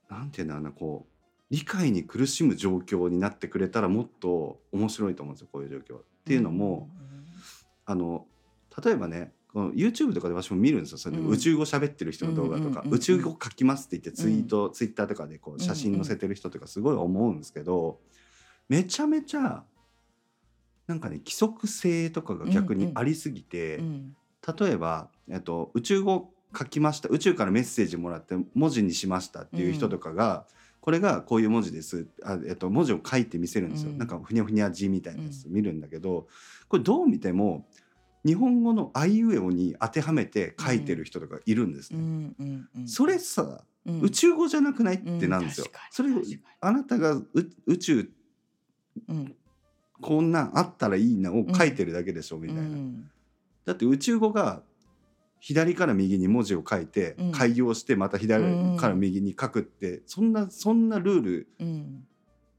[0.10, 1.13] なんて言うんだろうなこう
[1.54, 6.00] 理解に苦しむ状況になってくれたらもっと面白いと思うんですよこういう状況は。
[6.00, 6.90] っていうのも、
[7.86, 8.26] あの
[8.84, 18.00] 例えばねこの YouTube とかで私も見るんですよそれ宇宙語喋ってる人の動画とか、うんうんうんうん宇宙語書きますって言ってツイート、ツイッターとかでこう写真載せてる人とかすごい思うんですけど、
[18.68, 19.64] めちゃめちゃ
[20.88, 24.16] なんかね規則性とかが逆にありすぎて、うん。
[24.60, 30.48] 例えば、えっと、宇宙語書きました宇宙からメッセージもらって文字にしましたっていう人とかが、
[30.84, 32.08] これがこういう文字です。
[32.26, 33.98] あ、えっと、文字を書いて見せるんですよ、うん。
[33.98, 36.28] なんかふにゃふにゃ字みたいなやつ見るんだけど、
[36.68, 37.70] これどう見ても
[38.26, 42.34] 日本語のあいうえおに当てはめて書いてる人とかいるんですうね。
[42.86, 44.02] それさ、うん。
[44.02, 45.68] 宇宙語じゃなくないってなんですよ。
[45.70, 46.10] うんそれ
[46.60, 47.28] あなたがう
[47.66, 48.12] 宇宙
[49.08, 49.36] うん。
[50.02, 52.62] こんなんあったらいいなを書いてるだけでしょ、みたいな。
[52.64, 53.10] うん。
[53.64, 54.64] だって宇宙語が
[55.46, 57.32] 左から右に文字を書いて、うん。
[57.34, 58.46] 開業してまた左
[58.78, 62.08] から右に書くって、そんなそんなルールうん。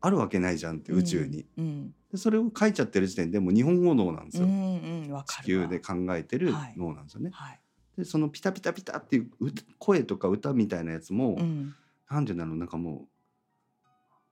[0.03, 1.94] あるわけないじゃんって宇宙に、うん。
[2.12, 6.75] でそれを書いちゃってる時点でもう日本語脳なんですよ、うんうん地球で考えてるはい。
[6.77, 7.31] 脳なんですよね。
[7.33, 7.61] はい。
[7.97, 11.75] でそのピタピタピタっていうう声とか歌みたいなやつも、うん。
[12.11, 13.07] なんて言うんだろうなんかも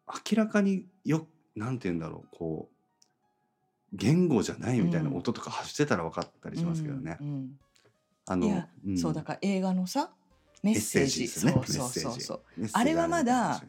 [0.07, 5.17] う明らかによなんて言うんだろうこう言語じゃないみたいなうん。
[5.17, 7.17] 音とか発してたら分かったりしますけどね。
[7.19, 7.51] うんうん
[8.27, 8.97] あのいやん。
[8.97, 10.11] そうだから映画のさ
[10.63, 11.29] メッセージ。
[11.29, 12.21] そうそうそう。
[12.21, 12.41] そう
[12.73, 13.63] あれはまだ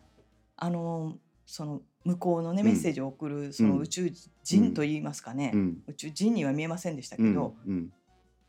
[0.58, 2.68] あのその向こうのねうん。
[2.68, 4.12] メッセージを送るその宇宙
[4.44, 5.84] 人といいますかね、うん。
[5.88, 7.34] 宇宙人には見えませんでしたけうん。
[7.34, 7.94] ど、うん。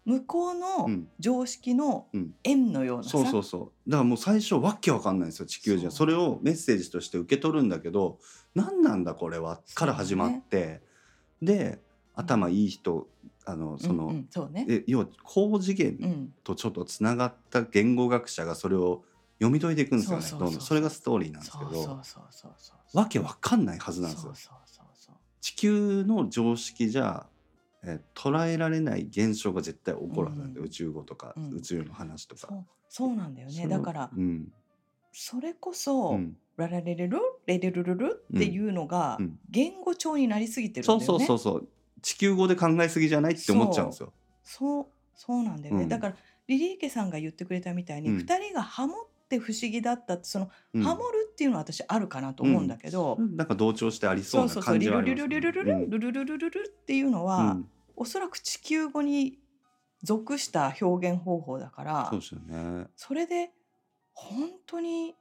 [0.05, 1.09] 向こううのん。
[1.19, 2.35] 常識のうん。
[2.45, 3.91] 円のようなさ、そうそうそう。
[3.91, 5.93] だからもう最初わけわかんないんですよ地球人は。
[5.93, 8.19] それをメッセージとして受け取るんだけど
[8.55, 9.63] 何なんだこれは？
[9.75, 10.83] から始まって、
[11.41, 11.81] で
[12.15, 13.09] 頭いい人
[13.45, 19.03] あのその、うんうんそうね、え要は高次元うん、とちょっとつながった言語学者がそれを
[19.39, 20.67] 読み解いていくんですよねそうそうそうどんどん。
[20.67, 21.71] それがストーリーなんですそけど。
[21.71, 22.99] うそうそうそうそう。
[22.99, 24.27] わけわかんないはずなんですよ。
[24.27, 27.27] そうそうそうそう地球の常識じゃ、
[27.83, 31.51] えー捉えられない現象が絶対起こるはずなんで、うん宇宙語とか、うん。
[31.55, 32.47] 宇宙の話とか。
[32.49, 33.69] そうそうなんだよね。
[33.69, 34.53] だからうん。
[35.13, 36.37] それこそ、うん。
[36.57, 39.39] ララレレルレレルルルっていうのがうん。
[39.51, 41.27] 言語帳になりすぎてるんだそうよね。
[41.27, 41.69] そうそうそう
[42.05, 44.13] 地球語で考えすぎじゃないって思っちゃうんですよ。
[44.43, 44.87] そう
[45.17, 59.39] そうなんだよね、うんだからリリーケさんが言ってくれたみたいに、うん二人がハモって不思議だったってその、うんハモるっていうのは私あるかなと思うんだけど、なんか同調してありそそううそうそうな感じはありますルリルルルルうんルルルルルルっていうのは、うんおそらく地球語に
[60.03, 62.87] 属した表現方法だからそうですよね。
[62.97, 63.53] それで
[64.13, 65.15] 本当に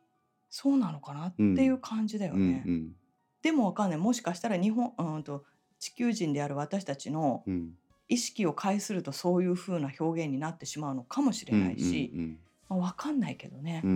[0.50, 2.64] そうなのかなっていう感じだようんね。
[2.66, 2.96] うん
[3.44, 5.46] でもわかんないもしかしたら日本うんと
[5.84, 7.74] 地球人である私たちのうん。
[8.10, 12.38] 意識を介するとそういう風な表現になってしまうのかもしれないし、うん
[12.70, 13.82] まあ、わかんないけどね。
[13.84, 13.92] うん。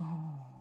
[0.00, 0.04] う。
[0.04, 0.55] ん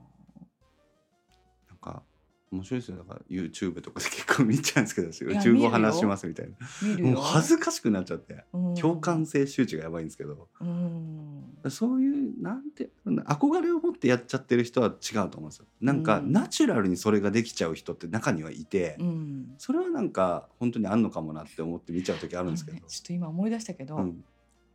[2.55, 6.51] 面白いですよだから YouTube とかで結構見ちゃうんですけどや宇宙語話しますみたいな。
[6.51, 7.21] もう見るよ。
[7.21, 8.75] 恥ずかしくなっちゃってうん。
[8.75, 10.47] 共感性周知がやばいんですけど。
[10.61, 11.69] うん。
[11.69, 15.65] そういうなんて憧れを持ってやっちゃってる人は違うと思うんですよ。
[15.81, 16.31] なんかうん。
[16.31, 19.55] ナチュラルにそれができちゃう人って中にはいて、うん。
[19.57, 22.77] それはなんか本当にあんのかもなって思って見ちゃう時あるんですけど。
[22.77, 24.23] ね、ちょっと今思い出したけど、うん。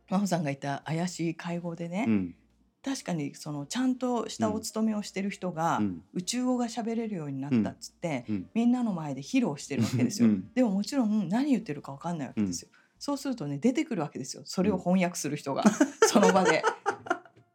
[0.09, 2.35] 真帆さんがいた怪しい会合でね、うん
[2.83, 6.03] 確かにそのちゃんとしたお勤めをしてる人が、うん。
[6.13, 8.49] 宇宙語が喋れるようになったっつって、うん。
[8.53, 10.29] みんなの前で披露してるわけですよ。
[10.29, 10.51] うん。
[10.53, 12.69] でももちろん何言ってるかわかんないわけですよ。
[12.97, 14.43] そうするとね出てくるわけですよ。
[14.45, 15.63] それを翻訳する人が、
[16.07, 16.63] その場で。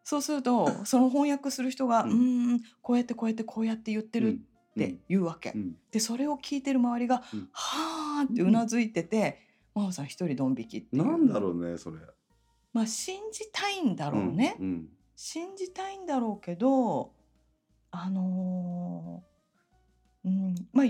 [0.04, 4.38] そうするとその翻訳する人が、ううんん、こうやってこうやってこうやって言ってるっ
[4.78, 5.50] て言うわけ。
[5.50, 5.76] うん。
[5.90, 7.48] でそれを聞いてる周りが、うん。
[7.50, 9.40] はあってうなずいてて、
[9.74, 10.96] 真帆さん一人ドン引きって。
[10.96, 11.98] なんだろうねそれ。
[12.72, 14.56] まあ信じたいんだろうね。
[15.16, 17.12] うん信じたいんだろうけど
[17.90, 20.86] あのーうんまあ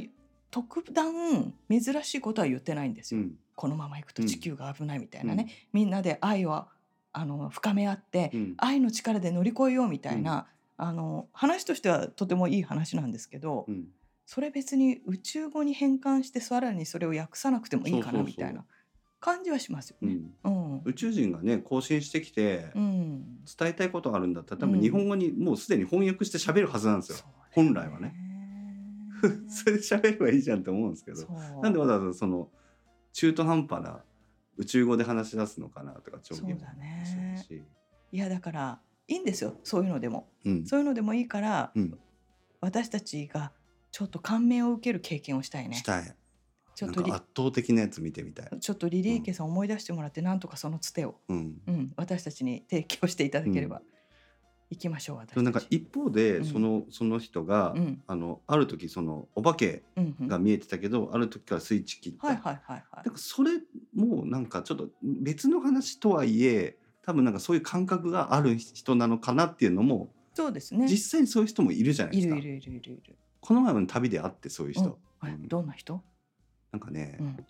[0.50, 3.32] 特段珍しいことは言ってないんですよ、うん。
[3.54, 4.28] このままいくとうん。
[4.28, 6.64] 地球が危ないみたいなね、みんなで愛を
[7.12, 8.54] あの深め合って、うん。
[8.56, 10.46] 愛の力で乗り越えようみたいな、
[10.78, 13.88] あの話としてはとてもいい話なんですけど、うん。
[14.24, 18.64] それ別に宇宙語に変換してさらにそれを訳さなくてもいいかなみたいな
[19.26, 20.18] 感じはしますよね。
[20.44, 20.74] うん。
[20.74, 20.82] うん。
[20.84, 23.44] 宇宙人がね更新してきてうん。
[23.58, 24.72] 伝えたいことがあるんだったら多うん。
[24.74, 27.18] 分日本語にもうすでに翻訳して喋るはずなんですよ。
[27.50, 28.14] 本来はね。
[29.48, 31.26] それで喋ればいいじゃんって思うんですけど。
[31.60, 32.50] なんでわざわざその
[33.12, 34.04] 中途半端な
[34.58, 37.44] 宇宙語で話し出すのかなとかそうだね。
[38.12, 39.58] いやだからいいんですよ。
[39.64, 40.28] そういうのでも。
[40.44, 40.66] うん。
[40.66, 41.98] そういうのでもいいから、うん。
[42.60, 43.52] 私たちが
[43.90, 45.76] ちょっと感銘を受ける経験をしたいね。
[45.76, 46.16] したい
[46.76, 48.60] ちょっとリなんか圧倒的なやつ見てみたい。
[48.60, 51.56] ちょっとリリーケさん思い出してもらってなんとかそのつてを、うん。
[51.66, 53.82] うん、私たちに提供していただければ、う
[54.68, 56.44] 行きましょう私なんか一方でうん。
[56.44, 58.02] その,、その人が、うん。
[58.06, 60.28] あのある時そのお化けうんうん。
[60.28, 62.82] が見えてたけど、ある時からスイッチ切った、はいはいはい
[63.14, 63.52] それ
[63.94, 70.86] もなんかちょっと別の話とはいえ多分なんかそういう感覚がある人なのかなっていうのもそうですね。
[70.86, 72.36] 実際にそういう人もいるじゃないですか。
[72.36, 74.94] いるいるいるいるいる、この前も旅で会ってそういう人、うん。
[75.18, 75.48] はいうん。
[75.48, 76.02] どんな人、
[76.76, 77.46] なんかね、うん。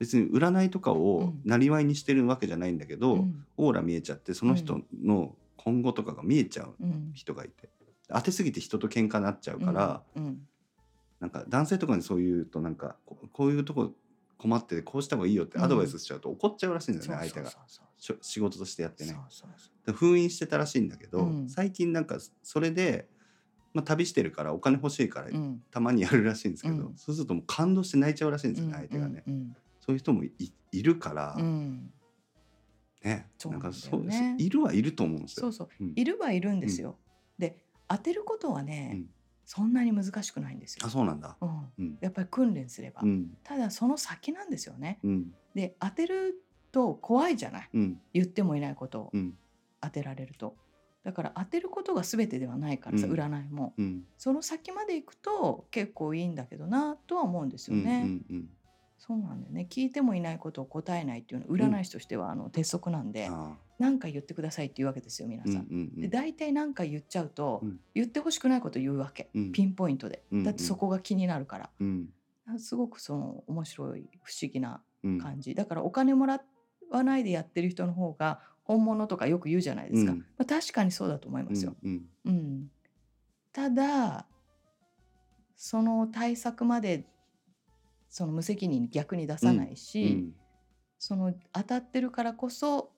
[0.00, 1.40] 別に占いとかうをん。
[1.44, 3.46] なりわいにしてるわけじゃないんだけど、うん。
[3.56, 7.12] オーラ見えちゃってその人の今後とかが見えちゃううん。
[7.14, 7.70] 人がいて。
[8.08, 10.46] 当てすぎて人と喧嘩になっちゃうから、うん。
[11.20, 13.92] なんか男性とかにそう言うとなんかここういうとこ
[14.36, 17.50] 困っててこうした方がいいよってアドバイスしちゃうと怒っちゃうらしいんだよね、相手が。
[18.20, 19.16] 仕事としてやってね。
[19.94, 21.48] 封印してたらしいんだけど、うん。
[21.48, 23.08] 最近なんかそれで、
[23.74, 25.62] まあ、旅してるからお金欲しいからうん。
[25.70, 26.96] たまにやるらしいんですけど、うん。
[26.96, 30.32] そうするともう感動して泣いちゃうらしいんですよね、相手がね、うんそういう人もい
[30.72, 31.44] いるから、うん。
[31.44, 31.92] うん
[33.02, 33.78] ねなんだよね。
[33.78, 35.42] そうですいるはいると思うんですよ。
[35.42, 35.68] そうそう。
[35.78, 35.92] うん。
[35.94, 36.96] いるはいるんですよ。
[37.38, 39.10] で当てることはね、うん。
[39.44, 40.86] そんなに難しくないんですよ。
[40.86, 40.88] あ。
[40.88, 41.36] そうなんだ。
[41.40, 41.72] うん。
[41.78, 41.98] うん。
[42.00, 43.36] やっぱり訓練すれば、うん。
[43.42, 45.00] ただその先なんですよね。
[45.04, 45.34] うん。
[45.54, 47.70] で当てると怖いじゃない。
[47.74, 48.00] うん。
[48.14, 49.36] 言ってもいないことをうん。
[49.82, 50.56] 当てられると。
[51.04, 53.12] だから当てることが全てではないからさ、うん。
[53.12, 53.74] 占いも。
[53.76, 54.04] うん。
[54.16, 58.02] その先まで行くと結構いいんだけどなとは思うんですよね。
[58.30, 58.48] うんうん
[59.06, 59.66] そうなんだよね。
[59.68, 65.60] 聞いてもいないことを答えないっていうのは占い師としてはあの鉄則なんで、あ何か言ってくださいっていうわけですよ皆ーうんさ。
[65.70, 66.00] うんんうん。
[66.00, 67.80] で大体何か言っちゃうと、うん。
[67.94, 69.52] 言ってほしくないこと言うわけ、うん。
[69.52, 70.44] ピンポイントで、うんうん。
[70.44, 71.70] だってそこが気になるから。
[71.78, 72.08] うん。
[72.56, 75.18] すごくその面白い不思議なうん。
[75.18, 76.40] 感じ、だからお金もら
[76.90, 80.18] わないでやってる人の方が本物とかよく言うじゃないですか、うん。
[80.18, 82.70] まあ、確かにそうだと思いますよ、うんうん。
[83.52, 84.26] ただ
[85.56, 87.04] その対策まで
[88.08, 90.34] その無責任に逆に出さないし、うん
[90.96, 92.90] その当たってるからこそ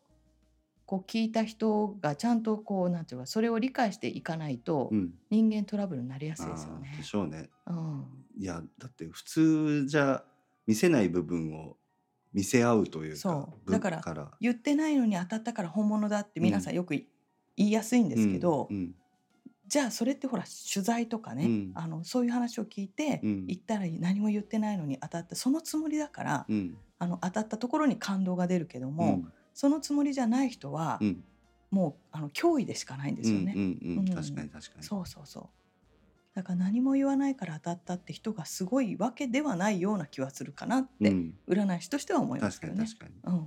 [0.85, 5.11] こう聞いた人がちゃんとこうなんていうかそれを理解していかないとうん。
[5.29, 6.95] 人間トラブルになりやすいですよね。
[6.99, 7.03] で。
[7.03, 7.51] しょうね。
[7.67, 8.05] うん、
[8.39, 10.23] いやだって普通じゃ
[10.69, 11.77] 見せない部分を
[12.37, 17.09] 見せ合うというかだから言ってないのに当たったから本物だって皆さんよくい
[17.57, 18.95] 言いやすいんですけど、うん
[19.69, 21.73] じゃあそれってほら取材とかね、うん。
[21.75, 23.47] あのそういう話を聞いて、うん。
[23.47, 26.77] 言ったら何も言ってないのに当たってそのつもりだから、うん。
[27.01, 29.33] あの当たったところに感動が出るけどうも、ん。
[29.55, 31.25] そのつもりじゃない人は、うん。
[31.73, 33.55] もうあの脅威でしかないんですよね。
[33.57, 33.99] うんうんうん。
[33.99, 34.15] うん。
[34.15, 34.85] 確かに確かに。
[34.85, 35.45] そうそうそう。
[36.37, 42.87] だから何も言わないから当たったって人がすごいわけではないような気はするかなって、うん占い師としては思います確けどね。
[42.87, 43.47] かに確かにうん、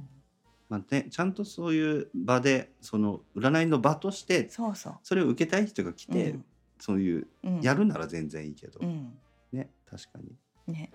[0.70, 4.98] まあねちゃんとそういう場でその占いの場としてそうそう。
[5.04, 6.46] それを受けたい人が来て、うん
[6.80, 9.14] そういううん、やるなら全然いいけど、うん、
[9.52, 10.20] ね確か
[10.68, 10.92] にね、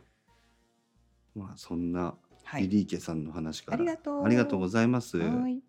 [1.36, 2.62] まあそんなはい。
[2.62, 4.24] リリーケさんの話から、ありがとう。
[4.24, 5.18] ありがとうございます。
[5.18, 5.62] はい。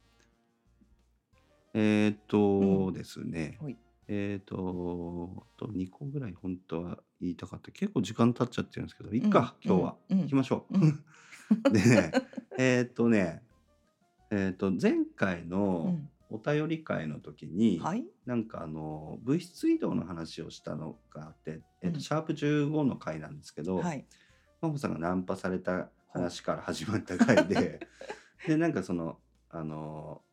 [1.73, 3.78] えっ、とうんですね、はい
[4.08, 7.72] えっ、とあと2個ぐらい本当は言いたかった。
[7.72, 10.22] 結構時間経っちゃってるんですけどいっか、うん今日は、うん。
[10.22, 10.78] 行きましょう。
[10.78, 11.03] うん。
[11.74, 12.12] でね
[12.58, 13.43] えっとね
[14.30, 18.06] えっ、と前回うのん、お便り会の時に、はい。
[18.26, 22.01] なんかあの物質移動の話をしたのがあって、えっとうん。
[22.01, 24.06] シャープ15の回なんですけど、はい。
[24.62, 27.80] 真帆さんがナンパされた話から始まった回で
[28.47, 30.24] でなんかそのあの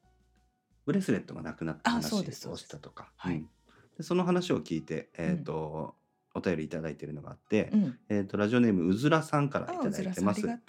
[0.84, 3.12] ブレスレットがなくなったあ話をしたとか。
[3.16, 3.36] はい。
[3.36, 3.48] うん
[4.02, 5.94] でその話を聞いて、えーと
[6.34, 7.98] お便りいただいているのがあって、うん。
[8.08, 10.60] えー、とラジオネームうずらさんからいあ、たうずらさん、あだいてます。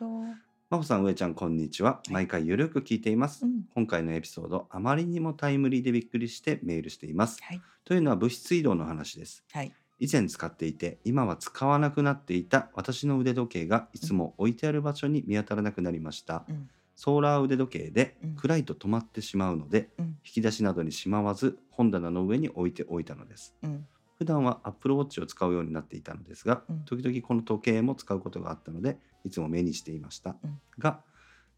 [0.69, 3.63] 真帆さん上ちゃんこんにちは、い毎回ゆるく聞いています、うん。
[3.73, 7.61] 今回のエピソードあまりにもタイムリーでびっくりしてメールしていますはい。
[7.85, 9.71] というのは物質移動の話ですはい。
[9.99, 16.69] 以前使っていて今は使わなくなっていた私の腕時計がいつも置いてある場所に見当たらなくなりました、うん。
[16.95, 18.35] ソーラー腕時計でうん。
[18.35, 20.05] 暗いと止まってしまうので、うん。
[20.25, 23.55] 引き出しなどにしまわず本棚の上に置いておいたのです。
[23.63, 23.85] うん。
[24.17, 26.79] 普段は Apple Watch を使うようになっていたのですが、うん。
[26.85, 30.59] 時々この時計も使うことがあったのでいつも目にしていました、うん。
[30.79, 31.01] が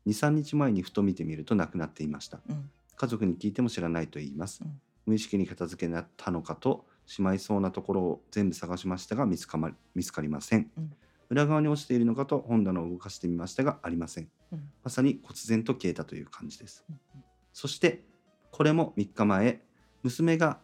[0.08, 2.40] 23日前にふと見てみるとなくなっていました。
[2.50, 2.70] うん。
[2.96, 4.80] 家族に聞いても知らないと言います、うん。
[5.06, 10.72] 無意識に片付けたのかとしまいそうなところを全部探しましたが見つかま見つかりません。
[11.30, 14.70] 裏側に落ちているのかと本棚を動かしてみましたがありませんうん。
[14.84, 17.00] まさに忽然と消えたという感じですうん
[17.54, 18.04] そして
[18.52, 19.62] これも3日前
[20.04, 20.60] 娘が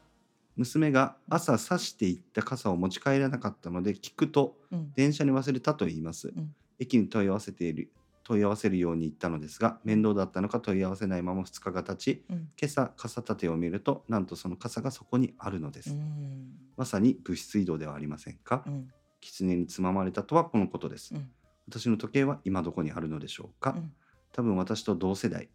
[0.58, 4.94] 娘が朝差していった傘を持ち帰らなかったので聞くとうん。
[4.94, 7.92] 電車に忘れたと言います、ん駅に問い合わせている
[8.24, 12.38] 問い合わせるように言ったのですが面倒だったのか問い合わせないまま2日が経ちうん。
[12.60, 16.52] 今朝傘立てを見るとなんとその傘がそこにあるのです、うん。
[16.76, 18.90] まさに物質移動ではありませんか、うん。
[19.22, 21.30] 狐につままれたとはこのことです、うん。
[21.72, 23.94] 私の時計は今どこにあるのでしょうか、うん。
[24.34, 25.50] 多分私と同世代。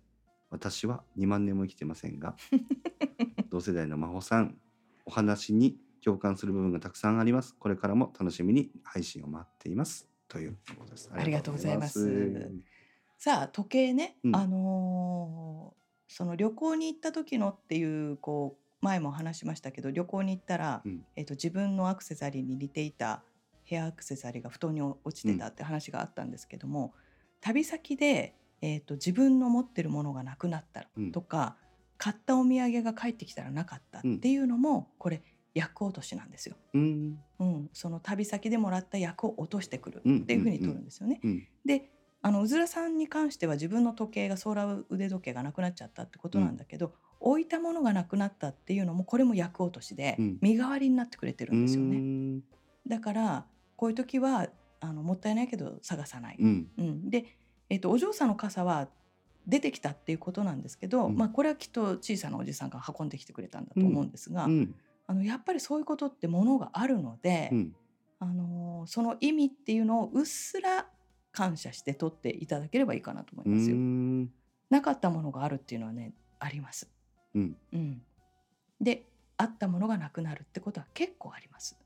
[0.51, 2.37] 私は2万年も生きてませんが
[3.51, 4.57] 同世代の真帆さん
[5.05, 7.55] お話に共感する部分がたくさんあります。
[7.59, 10.09] これからも楽しみに配信を待っています。
[10.29, 11.11] ということです。
[11.13, 12.51] ありがとうございます。
[13.19, 14.37] さあ時計ね、うん。
[14.37, 21.05] あのーその旅行に行った時のっていうこう前も話しましたけど旅行に行ったら、うん。
[21.17, 23.25] えっと自分のアクセサリーに似ていた
[23.67, 26.95] ヘアアクセサリーが布団に落ちてたって話があったんですけども、
[27.41, 31.57] 旅先で、えっと自分の持ってるものがなくなったとか、
[31.99, 35.23] 買ったお土産が帰ってきたらなかったっていうのも、これ
[35.57, 36.57] 役落としなんですよ。
[36.75, 37.19] うん。
[37.39, 40.19] うん、その旅先でもらった役を落としてくるうん。
[40.19, 41.21] っていうふうに取るんですよね。
[41.25, 41.49] うん。
[41.65, 41.91] で
[42.23, 50.39] あのうずらさんに関しては自分の時計がソーラー腕時計がなくなっちゃったってことなんだけど、置いたものがなくなったっていうのもこれも役落としで、うん。
[50.43, 51.99] 身代わりになってくれてるんですよね。
[51.99, 52.41] ね
[52.87, 53.47] だから
[53.77, 54.49] こういう時は
[54.81, 56.37] あのもったいないけど探さない。
[56.39, 56.69] うん。
[56.79, 57.37] うん、で、
[57.69, 58.89] えっとお嬢さんの傘は
[59.47, 61.17] 出てきたっていうことなんですけど、うん。
[61.17, 64.75] まあこれはきっと小さなおじさんが運んできてくれたんだと思うんですが、うん。
[65.07, 67.77] あのやっぱりそういうことってものがあるので、うん。
[68.19, 70.87] あのその意味っていうのをうっすら
[71.33, 73.77] 感謝して取っていただければいいかなと思いうますよ。
[73.77, 74.31] ん。
[74.71, 76.91] なかったものがあるっていうのはねあります。
[77.35, 77.57] うん。
[77.73, 78.03] うん、
[78.81, 79.07] で
[79.37, 81.77] あったものがなくなるってことは結構あります。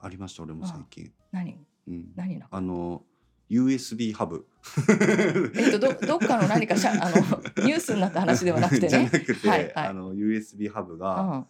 [0.00, 1.56] ありました俺も最近、何？
[1.86, 3.02] うん、何なあの
[3.50, 4.46] USB ハブ。
[5.54, 7.16] えっとどどっかの何かしゃあの
[7.66, 9.20] ニュースになった話ではなくて じゃなね。
[9.20, 9.86] くて、はいはい。
[9.88, 11.46] あの USB ハブうが、ん。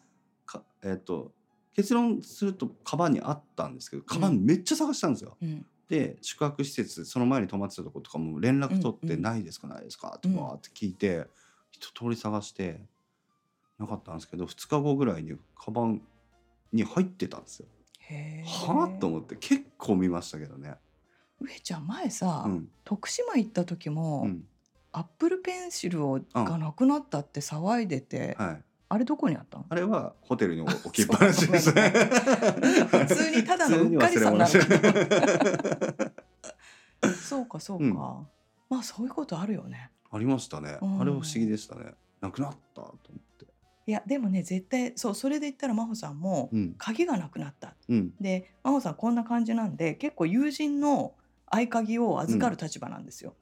[0.46, 1.32] かえっ、と
[1.74, 5.36] 結論するとカバンにあったんですけどカバンめっちゃ探したんですよ。
[5.40, 5.66] うん。
[5.88, 11.26] で宿泊施設その前に泊まってたとことかも連絡取って「うんうんないですかないですか?」ってうんバーって聞いて
[11.70, 12.84] 一通り探して
[13.78, 16.02] なかったんですけど2日後ぐらいにカバン
[16.72, 17.68] に入ってたんですよ。
[18.44, 20.74] はあと思って結構見ましたけどね。
[21.40, 24.44] 上ちゃん前さ、うん徳島行った時も、うん
[24.90, 29.66] アップルペンシルをがなくなったって騒いでて、はい、あれどこにあったの？
[29.68, 31.70] あれはホテルに 置きっぱなしです。
[31.72, 34.50] 普通にただのうっかりさんなの
[37.14, 38.26] そうかそうか、うんま
[38.78, 39.90] あそういうことあるよね。
[40.10, 40.78] ありましたね。
[40.80, 41.92] うんあれは不思議でしたね。
[42.22, 43.10] なくなったと思って。
[43.88, 46.74] いやでもね絶対そうそれで言ったら真帆さんもうん。
[46.76, 47.74] 鍵がなくなった。
[47.88, 48.10] うん。
[48.20, 51.14] で真帆さんこんな感じなんで結構友人の
[51.46, 53.32] 合鍵を預かる立場なんですよ。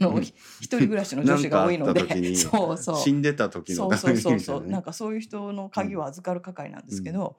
[0.00, 2.34] あのひ一人暮らしの女子が多いので。
[2.34, 2.96] そうそう。
[2.96, 7.36] 死んでた時のそうそうそうそう、なんかそういう人の鍵を預かる係なんですけど、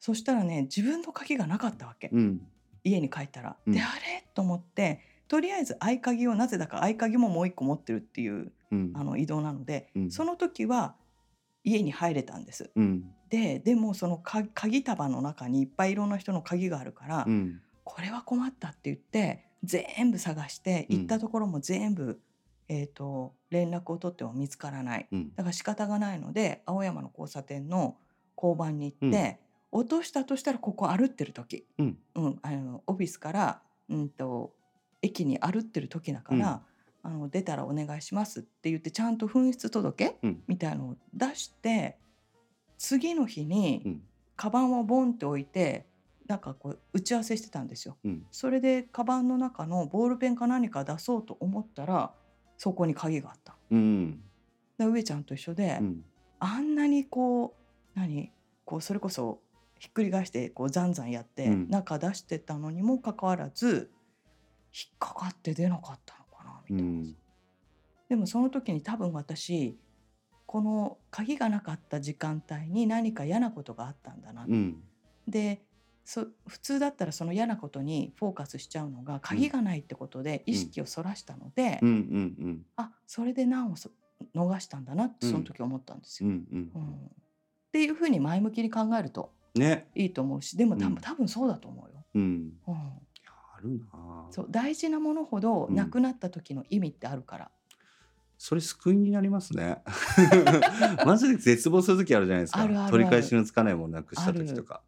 [0.00, 2.40] そしたらね自分の鍵がなかったわけ、うん。
[2.82, 3.56] 家に帰ったら。
[3.64, 3.72] うん。
[3.72, 4.26] であれ？
[4.34, 4.98] と思って
[5.28, 8.90] とりあえず合鍵をなぜだか合鍵ももう一個持ってるっていううん。
[8.96, 10.10] あの移動なので、うん。
[10.10, 10.96] その時は
[11.64, 12.70] 家に入れたんです。
[12.76, 13.04] うん。
[13.30, 17.60] ででもそのか鍵束の中にいっぱいいろんな人の鍵があるから、うん。
[17.82, 20.96] これは困ったって言って全部探してうん。
[20.98, 22.20] 行ったところも全部、
[22.68, 25.08] えー、と連絡を取っても見つからない。
[25.10, 25.34] うん。
[25.34, 27.96] だから仕方がないので青山の交差点の
[28.36, 29.38] 交番に行って、
[29.72, 31.98] 落としたとしたらここ歩ってる時、うん。
[32.14, 34.52] うんあのオフィスから、うん、と
[35.02, 36.62] 駅に歩ってる時だから、
[37.06, 40.42] あの出たらお願いしますって言ってちゃんと紛失届うん。
[40.48, 41.98] みたいのを出して
[42.78, 44.02] 次の日に、うん。
[44.36, 45.86] カバンをボンって置いて
[46.26, 47.98] なんかこう打ち合わせしてたんですよ。
[48.04, 48.26] うん。
[48.32, 52.10] それでカバンの中のボールペンか何か出そうと思ったら
[52.56, 53.54] そこに鍵があった。
[53.70, 54.22] うん。
[54.78, 56.04] で上ちゃんと一緒で、うん。
[56.40, 57.54] あんなにこ
[57.94, 58.32] う何？
[58.64, 59.40] こうそれこそ
[59.78, 61.68] ひっくり返してこうザンザンやってうん。
[61.68, 63.90] 中出してたのにもかかわらず
[64.72, 66.23] 引っかかって出なかったの
[66.68, 67.16] みたいな、うん。
[68.08, 69.78] でもその時に多分私
[70.46, 74.82] この鍵がなかった時間帯に何か嫌なことがあったんだな、うん。
[75.26, 75.62] で
[76.04, 83.90] そ普通だったらその嫌なことにフォーカスしちゃうのが鍵がないってことで意識をそらしたので、うんうんあそれで難をそ
[84.34, 86.30] 逃したんだなってその時思ったんですよ。
[86.30, 86.70] うんうん。
[86.74, 86.92] うん。
[86.92, 86.98] っ
[87.72, 89.88] ていうふうに前向きに考えるとね。
[89.94, 90.96] いいと思うしでも多分,、うん。
[90.96, 92.04] 多分そうだと思うよ。
[92.14, 92.52] うん。
[92.66, 92.92] うん、あ
[93.68, 94.26] るな。
[94.30, 95.74] そう大事なものほどうん。
[95.74, 97.50] なくなった時の意味ってあるから。
[98.38, 99.82] それ救いになりますね。
[101.06, 102.90] マジで絶望する時あるじゃないですか。
[102.90, 104.82] 取り返しのつかないものなくした時とか。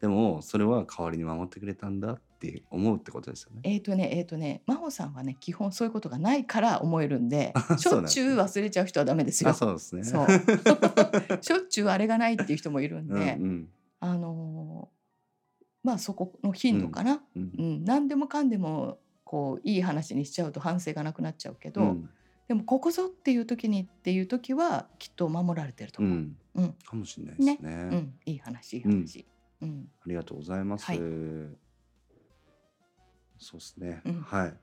[0.00, 3.60] でもそれは代わりに守ってくれたんだって思うってことですよね。
[3.64, 9.50] えーとねえーとね真帆さんはね基本そういうことがないから思えるんでしそうなんですょっちゅう忘れちゃう人はダメですよ。
[9.50, 10.04] あそうですね。
[11.40, 13.68] しょっちゅうあれがないっていう人もいるんで、うんうん。
[14.00, 14.95] あのー
[15.86, 17.82] まあそこの頻度かな、ううん。
[17.82, 22.10] ん何でもかんでもこういい話にしちゃうと反省がなくなっちゃうけど、うん。
[22.48, 26.12] でもここぞっていう時にっていう時はきっと守られてると思う。
[26.12, 26.36] うん。
[26.56, 26.72] うん。
[26.72, 27.88] かもしれないですね。
[27.92, 28.14] うん。
[28.26, 29.24] いい話いい話。
[29.62, 29.88] うん。
[30.00, 30.86] ありがとうございます。
[30.86, 30.98] はい。
[33.38, 34.02] そうですね。
[34.04, 34.20] うん。
[34.22, 34.54] はい。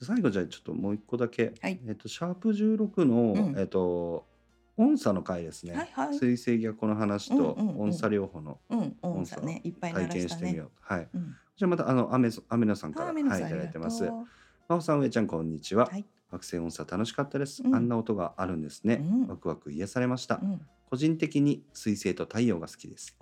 [0.00, 1.80] 最後じゃあちょっともう一個だけ、はい。
[1.88, 3.58] えっとシャープ16の、うん。
[3.58, 4.29] えっと
[4.76, 5.74] 音差の回ですね。
[5.74, 10.64] はいはい水星逆の話と音差療法のうん、音差ね、いっぱい鳴体験してみよ。
[10.64, 10.70] う。
[10.80, 11.08] はい。
[11.12, 14.04] うん、じゃあまたあのアメソアメナさんからはいいただいてます。
[14.04, 14.26] 真
[14.68, 15.86] 帆さん、上ちゃんこんにちは。
[15.86, 17.62] はい惑星音差楽しかったです。
[17.64, 18.94] うんあんな音があるんですね。
[19.02, 20.40] うんワクワク癒されました。
[20.42, 23.16] うん、個人的に水星と太陽が好きです。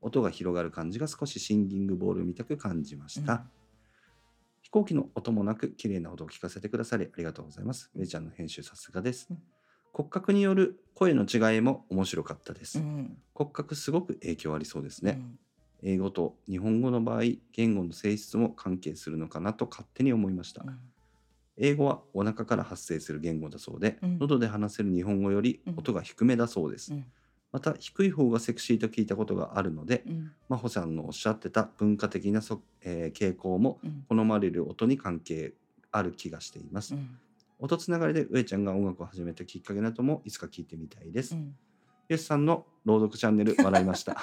[0.00, 3.40] 音が広がる感じが少しシンギングボールみたく感じました、うん
[4.62, 9.42] 飛行機の音もなく綺麗な音を聞かせてくださりありがとうございますめいちゃんの編集さすがです、うん
[9.92, 15.20] 骨格による声の違いも面白かったです、うん、骨格すごく影響ありそうですね、
[15.82, 15.90] うん。
[15.90, 17.22] 英語と日本語の場合
[17.52, 20.78] 言語の性質も関係するのかなと勝手に思いました、うん。
[21.56, 24.18] 英語はお腹から発生する言語だそうで、うん。
[24.18, 27.04] 喉で話せる日本語より音が低めだそうです、うん。
[27.52, 30.32] また低い方がセクシーと聞いたことがあるので、うん。
[30.48, 34.04] 真帆さんのおっしゃってた文化的なそ、えー傾向もうん。
[34.08, 35.52] 好まれる音に関係
[35.90, 37.18] ある気がしています、うん
[37.62, 41.36] 音つながりで上ちゃんが音楽を始めたきっかけなどもいつか聞いてみたいです。
[41.36, 41.54] うん
[42.08, 44.20] よしさんの朗読チャンネル 笑いました。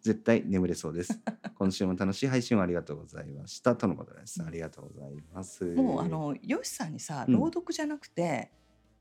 [0.00, 1.20] 絶対眠れそうです。
[1.54, 3.76] 今週も楽しい配信をありがとうございました。
[3.76, 4.42] とのことです。
[4.42, 5.64] ありがとうございます。
[5.74, 8.50] もうあのよしさんにさうん朗読じゃなくて、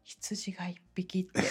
[0.04, 1.42] 羊が一匹って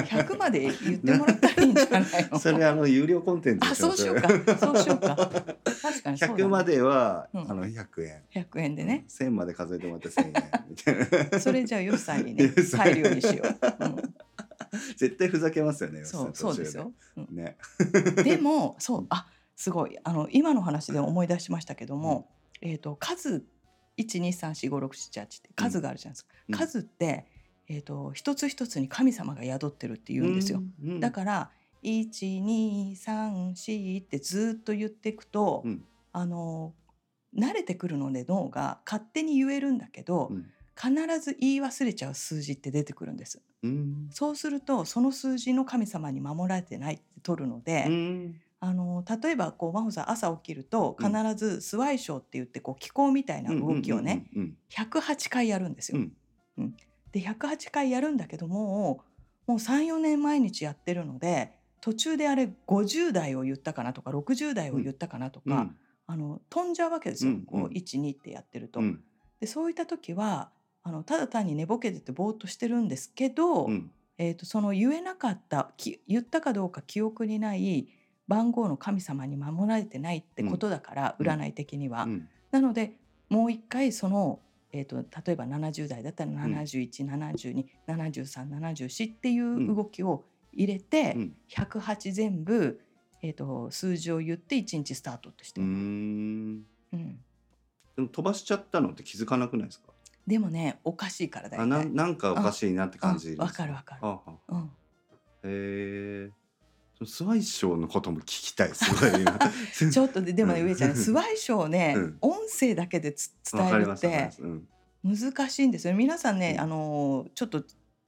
[0.00, 2.38] 100まで言ってもらったらいいんじゃないの？
[2.38, 4.28] それあの有料コンテンツあそうしようか。
[4.58, 5.16] そうしようか。
[5.16, 7.50] 確かにそうだ、100までは、うん。
[7.50, 8.22] あの100円。
[8.34, 10.32] 100円でね、1000まで数えてもらって1000円。
[10.68, 11.40] みたいな。
[11.40, 13.22] それじゃあよしさんにね入るように。
[13.22, 14.14] しよう、うん。
[14.96, 16.04] 絶対ふざけますよね。
[16.04, 16.92] そうそうですよ。
[17.30, 17.56] ね。
[18.24, 19.96] でもそうあすごい。
[20.02, 22.28] あの今の話で思い出しましたけども、
[22.60, 23.44] えっ、と数
[23.98, 26.54] 1234567って数があるじゃないですか、うん。
[26.56, 27.26] 数って
[27.68, 31.00] えっ、と一つ一つに神様が宿ってるって言うんですよ、うん。
[31.00, 31.50] だから
[31.82, 35.84] 1234ってずっと言っていくと、うん。
[36.12, 36.74] あの
[37.36, 40.46] 慣れてくるので脳が勝手に言えるんだけど、うん。
[40.76, 40.90] 必
[41.20, 43.40] ず言い忘れちゃう数字って出てくるんです。
[43.62, 44.08] うん。
[44.10, 48.40] そうするとその数字の神様に守られてないって取るので、うん。
[48.60, 51.12] あの例えばこう真帆さん朝起きるとうん。
[51.12, 55.98] 必ずスワイショーって言ってこう気候みたいな動きをね、うんうん108回やるんですよ。
[55.98, 56.12] うん。
[56.58, 56.76] うん
[57.14, 59.00] で108回やるんだけども
[59.46, 65.76] もう34年毎日やってるので途中であれ50代を言ったかなとか60代を言ったかなとか、うん。
[66.06, 67.44] あの飛んじゃうわけですよ、うんうん。
[67.44, 68.80] こう12ってやってると。
[68.80, 69.02] うん。
[69.38, 70.48] でそういった時は
[70.82, 73.90] あのただ単に寝ぼけててぼーっとしてるんですけど、うん。
[74.16, 77.88] えー、とその言えなかったき言ったかどうか記憶にない
[78.28, 81.26] 番号の神様に守られてないってことだから、うん。
[81.26, 82.04] 占い的には。
[82.04, 82.28] うん。
[82.50, 82.94] なので
[83.28, 84.40] もう一回その、
[84.76, 86.36] えー、と例えば70代だったらん。
[87.86, 91.36] 71727374っていう動きを入れて、うん。
[91.48, 92.80] 108全部、
[93.22, 96.66] えー、と数字を言って1日スタートとしてうる、ん。
[96.92, 97.20] うん。
[97.94, 99.92] でも飛ばしちゃったのって気づかなくないですか？
[100.26, 101.90] でもねおかしいからだよあなね。
[101.92, 103.36] なんかおかしいなって感じ。
[103.36, 104.00] わかるわかる。
[104.48, 104.64] うん。
[104.64, 104.70] へ
[105.44, 106.30] え
[107.04, 108.70] スワイショーのことも聞きたい。
[108.74, 109.38] すごい今
[109.90, 112.18] ちょっとででもねうん上ちゃんねスワイショーをね、うん。
[112.20, 114.30] 音声だけでつ伝えるって
[115.02, 115.94] 難しいんですよ。
[115.94, 116.60] 皆さんね、うん。
[116.60, 117.64] あのーちょっと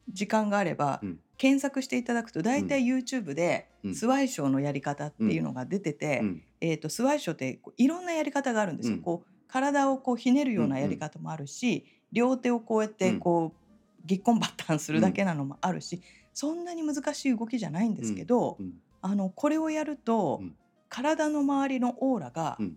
[0.09, 1.19] 時間があれば、うん。
[1.37, 3.95] 検索していただくと大体 YouTube でうん。
[3.95, 6.43] スワイショーのやり方っていうのが出てて、うん。
[6.61, 8.97] えー、とスワイショーっていろんなやり方があるんですよ。
[8.97, 9.03] うん。
[9.03, 16.01] こう体をこうひねるようなやり方もあるし、両手をこうやってこうぎっこんばったんするだけなのもあるし、
[16.37, 20.57] そんなに難しい動きじゃないんですけど、うんあのこれをやると、うん。
[20.89, 22.77] 体の周りのオーラがうん。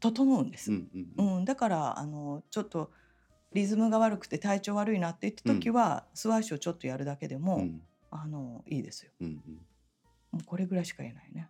[0.00, 0.72] 整うんです。
[0.72, 2.90] うんだからあのちょっと
[3.52, 7.82] リズムが悪くて体調悪いなって言った時は、スワイショーちょっとやるだけでも、うん。
[8.10, 9.12] あのいいですよ。
[9.20, 9.40] うん
[10.44, 11.48] これぐらいしか言えないね。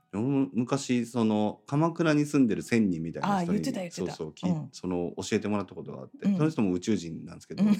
[0.52, 4.12] 昔その鎌倉に住んでる仙人みたいな人にあー言ってた言ってた。
[4.14, 6.36] そうそうその教えてもらったことがあって、うん。
[6.36, 7.76] その人も宇宙人なんですけど、うん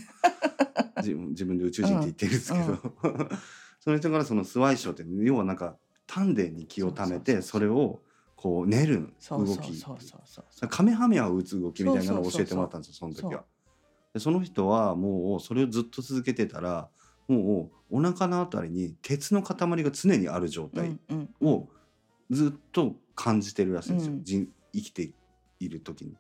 [1.03, 3.29] 自分自分で宇宙人って言ってるんですけど、うん
[3.81, 5.77] その人からそのスワイショーって要はなんか
[6.09, 8.01] 丹田に気をためてそれを
[8.35, 9.81] こう練る動き。
[10.69, 13.45] カメハメハを打つ動きみたいなのを教えてもらったんですよその時は。
[14.13, 16.89] でその人はもうそれをずっと続けてたら
[17.29, 21.69] もうお腹のあたりに鉄の塊が常にある状態うんうんを
[22.31, 24.25] ずっと感じてるらしいんですよ、うん。
[24.25, 25.13] 人生きて
[25.61, 26.17] いる時に。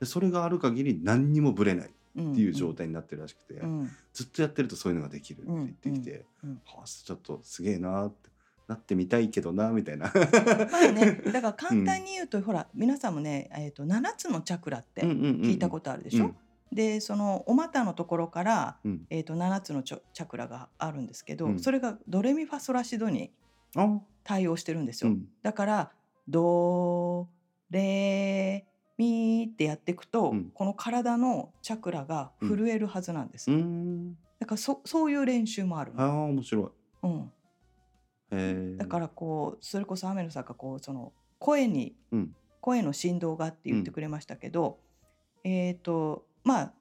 [0.00, 3.80] でそれがある限り何にもぶれないっていう状態になってるらしくて、うん。
[3.80, 3.90] うん。
[4.12, 6.50] ずっとやってるとそういうのができるって言ってきて、うん。
[6.50, 6.60] うん。
[6.64, 8.30] はあちょっとすげえなって
[8.70, 10.12] なってみたいけどなみたいな。
[10.14, 16.36] まあね、 だから簡単に言うと、ほら皆さんもね、えー、と7つのチャクラって聞聞いたことあるでしょ、
[16.72, 19.06] でそのお股のところから、うん。
[19.10, 21.58] えー、と7つのチャクラがあるんですけど、うん。
[21.58, 23.32] それがドレミファソラシドに
[23.74, 24.00] あ。
[24.22, 25.10] 対応してるんですよ。
[25.10, 25.28] うん。
[25.42, 25.92] だから
[26.28, 27.28] ド
[27.70, 28.66] レ
[29.00, 30.50] ミってやっていくと、うん。
[30.52, 33.50] この体のチャクラが震えるはずなんです。
[33.50, 34.16] うーん。
[34.38, 36.68] だからそそういう練習もあるあーの、面白い。
[38.32, 42.36] うん、だからこうそれこそ雨野さんがこうその声に、うん。
[42.60, 44.80] 声の振動がって言ってくれましたけど、
[45.44, 46.72] えっ、とまあ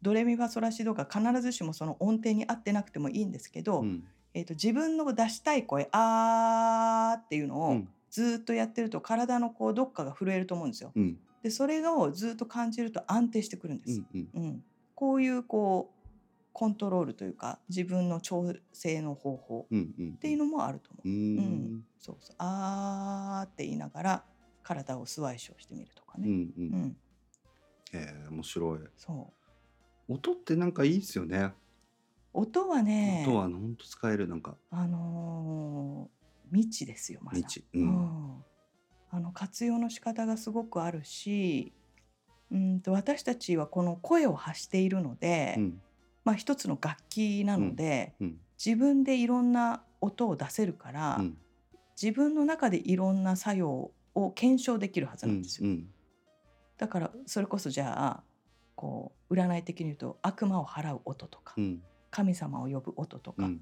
[0.00, 4.04] ドレミファソラシドが必ずしもその音程に合ってなくてもいいんですけど、うん。
[4.32, 7.88] えー、と自分の出したい声「あー」っていうのをうん。
[8.10, 10.92] ずーっとやってると体のこうどっかが震えると思うんですよ。
[10.94, 14.02] うんでそれをずっと感じると安定してくるんです。
[14.12, 14.64] うんうんうん
[14.96, 16.06] こういうこう
[16.54, 21.08] コントロールというか自分の調整の方法うんうんっていうのもあると思う。
[21.08, 24.24] うーんそうそうあーって言いながら
[24.64, 26.26] 体をスワイショーしてみるとかね。
[26.26, 26.96] うんううんん、
[27.92, 28.78] えー面白い。
[28.96, 29.32] そ
[30.08, 31.52] う音ってなんかいいですよね。
[32.32, 37.38] 音はね音は本当使えるなんかあのー未知ですよまだ。
[37.40, 37.44] 道。
[37.74, 38.44] ううんん
[39.10, 41.72] あの活用の仕方がすごくあるし
[42.50, 45.80] うんと私たちはこの声を発しているので、うん。
[46.24, 48.36] まあ、一つの楽器なので、うん。
[48.64, 51.38] 自分でいろんな音を出せるから、うん。
[52.00, 55.70] 自分の中でいろんな作用を検証できるはずうなんんですよ。
[55.70, 55.88] うん。
[56.78, 58.22] だからそれこそじゃあ
[58.74, 61.82] こう占い的に言うと悪魔を払う音とか、うん。
[62.10, 63.60] 神様を呼ぶ音とか、うん。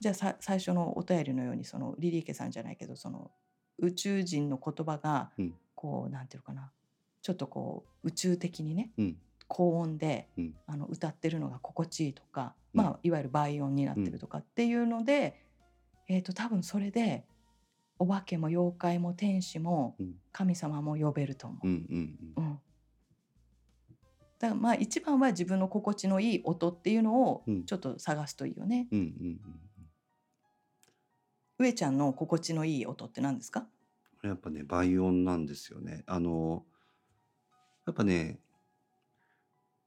[0.00, 3.30] じゃあさ最初のお便りのようにそのリリーケさんじゃないけどその
[3.78, 5.54] 宇宙人の言葉がうん。
[5.74, 6.70] こう、なんていうのかな。
[7.22, 9.16] ちょっとこう宇宙的にねうん。
[9.48, 10.54] 高音で、うん。
[10.66, 12.80] あの歌ってるのが心地いいとか、うん。
[12.82, 15.36] まあ、いわゆる倍音になってるとかっていうので、
[16.08, 17.24] えー、と多分それで
[17.98, 20.14] お化けも妖怪も天使もうん。
[20.32, 21.66] 神様も呼べると思う。
[21.66, 22.60] うん。
[24.38, 27.64] だからまあ一番は自分の心地のいい音っていうのをうん。
[27.64, 28.88] ちょっと探すといいよね。
[28.90, 29.40] うんうんうん
[31.58, 33.60] 上ちゃんの心地のいい音って何ですか？
[33.60, 33.66] こ
[34.24, 36.64] れやっぱね倍音なんですよねあの
[37.86, 38.38] やっぱね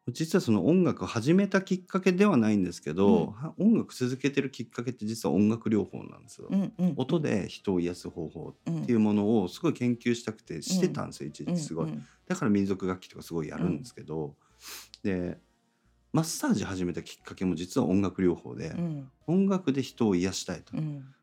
[0.10, 6.48] 実はその音楽を始めたきっかけではないんですけど、うんは音楽続けてるきっかけって実は音楽療法なんですよ。
[6.52, 12.00] うんうん、音で人を癒す方法うんっていうものをすごい研究したくてしてたんですよ、一時すごい。
[12.28, 14.36] だから民族楽器とかすごいやるんですけど、
[15.02, 15.40] で
[16.14, 20.78] マッサージ始めたきっかけも実は音楽療法で、うん音楽で人を癒したいと。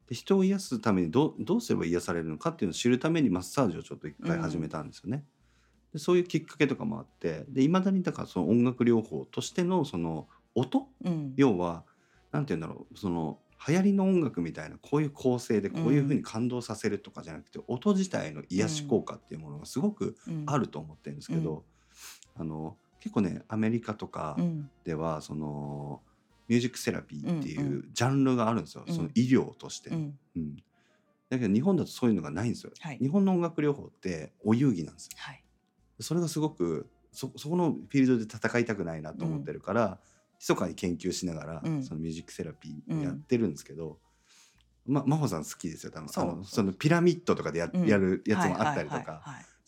[0.04, 5.24] うんで人を癒すためにどうどうすれば癒されるのかっていうのを知るためにマッサージをちょっと一回始めたんですよね。
[5.92, 10.88] でそういうきっかけとかもあってで未だにだからその音楽療法としてのその音？
[11.04, 11.34] うん。
[11.36, 11.84] 要は
[12.32, 13.38] なんて言うんだろうその
[13.68, 20.44] 流行りの音楽みたいなこういう構成でこういうふうに感動させるとかじゃなくて、音自体の癒し効果っていうものがすごくうん。
[20.46, 21.62] あると思ってるんですけど、
[22.36, 24.68] あの結構ねアメリカとかうん。
[24.84, 26.00] ではその
[26.48, 28.94] ミュージックセラピーっていうジャンルがあるんですよ、うん。
[28.94, 29.90] その医療として。
[29.90, 30.18] うん。
[30.36, 30.56] うん。
[31.28, 32.72] だけど日本だとそういうのがないんですよ。
[32.78, 32.98] はい。
[32.98, 35.10] 日本の音楽療法ってお遊戯なんですよ。
[35.16, 35.42] はい。
[36.00, 39.98] それがすごくそそこのフィールドで戦いたくないなと思ってるから、
[40.38, 41.82] 密かに研究しながら、うん。
[41.82, 43.98] そのミュージックセラピーをやってるんですけど、
[44.84, 46.08] ま真帆さん好きですよ多分。
[46.08, 47.86] そのそのピラミッドとかでや,、うん。
[47.86, 49.22] やるやつもあったりとか、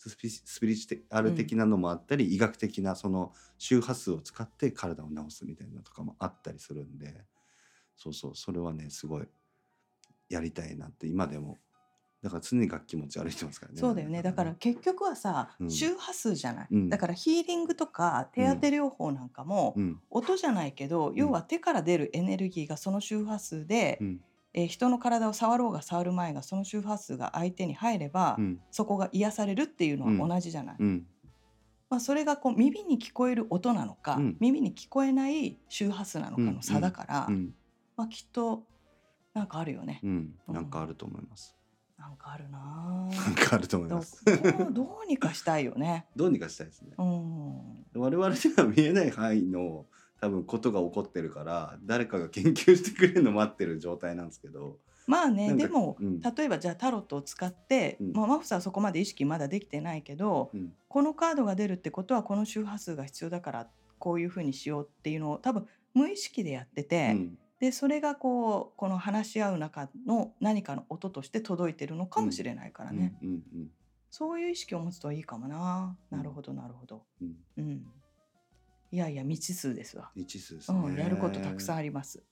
[0.09, 7.25] スピスピリチュアル的なのもあったり、医学的なその周波数を使って体を治すみたいなのとかもあったりするんで。
[7.97, 9.27] そうそうそれはねすごい
[10.27, 11.57] やりたいなって今でも。
[12.21, 13.79] だから常に楽器持ち歩いてますからね。
[13.79, 14.23] そうだよね。
[14.23, 15.69] だから結局はさ、うん。
[15.69, 16.89] 周波数じゃない、うん。
[16.89, 20.01] だからヒーリングとか手当て療法なんかも、うん。
[20.09, 24.21] 音じゃないけど、要は手から出るエネルギーがその周波数で、うん
[24.57, 28.59] えー人の体を触ろうが触る前がその周波数が相手に入れば、うん。
[28.71, 31.05] そこが癒されるっていうのは同じじゃない、うん。
[31.89, 34.37] まあ、それがこう耳に聞こえる音なのか、うん。
[34.39, 37.53] 耳に聞こえない周波数なのかの差だから、うん。
[37.97, 38.63] まあ、きっと
[39.33, 40.33] なんかあるよね、うん。
[40.47, 41.55] なんかあると思います。
[41.97, 42.59] なんかあるな。
[42.59, 44.23] なんぁかあると思いどます。
[44.23, 46.05] どうどうにかしたいよね。
[46.15, 46.93] どうにかしたいですね。
[46.97, 49.85] うん、我々には見えない範囲の
[50.25, 54.77] 多分ことが起こってるから誰かが研究してくれるの待ってる状態なんですけど。
[55.05, 63.67] まあねでも、うん例えばじゃあタロットを使って、うんまあ、マフさんはそこまで意識まだできてないけどうんこのカードが出るってことはこの周波数が必要だから
[63.99, 73.15] こういうふうにしようっていうのを多分無意識でやってて、うんでそれがこうこの話し合う中の何かの音として届いてるのかもしれないからね、
[74.11, 75.95] そういう意識を持つといいかもな。
[76.11, 77.03] うんなるほどなるほど。
[77.21, 77.85] うんうん。
[78.95, 80.09] いやいや未知数ですわ。
[80.15, 80.79] 未知数ですね。
[80.79, 82.23] うん、やることたくさんあります。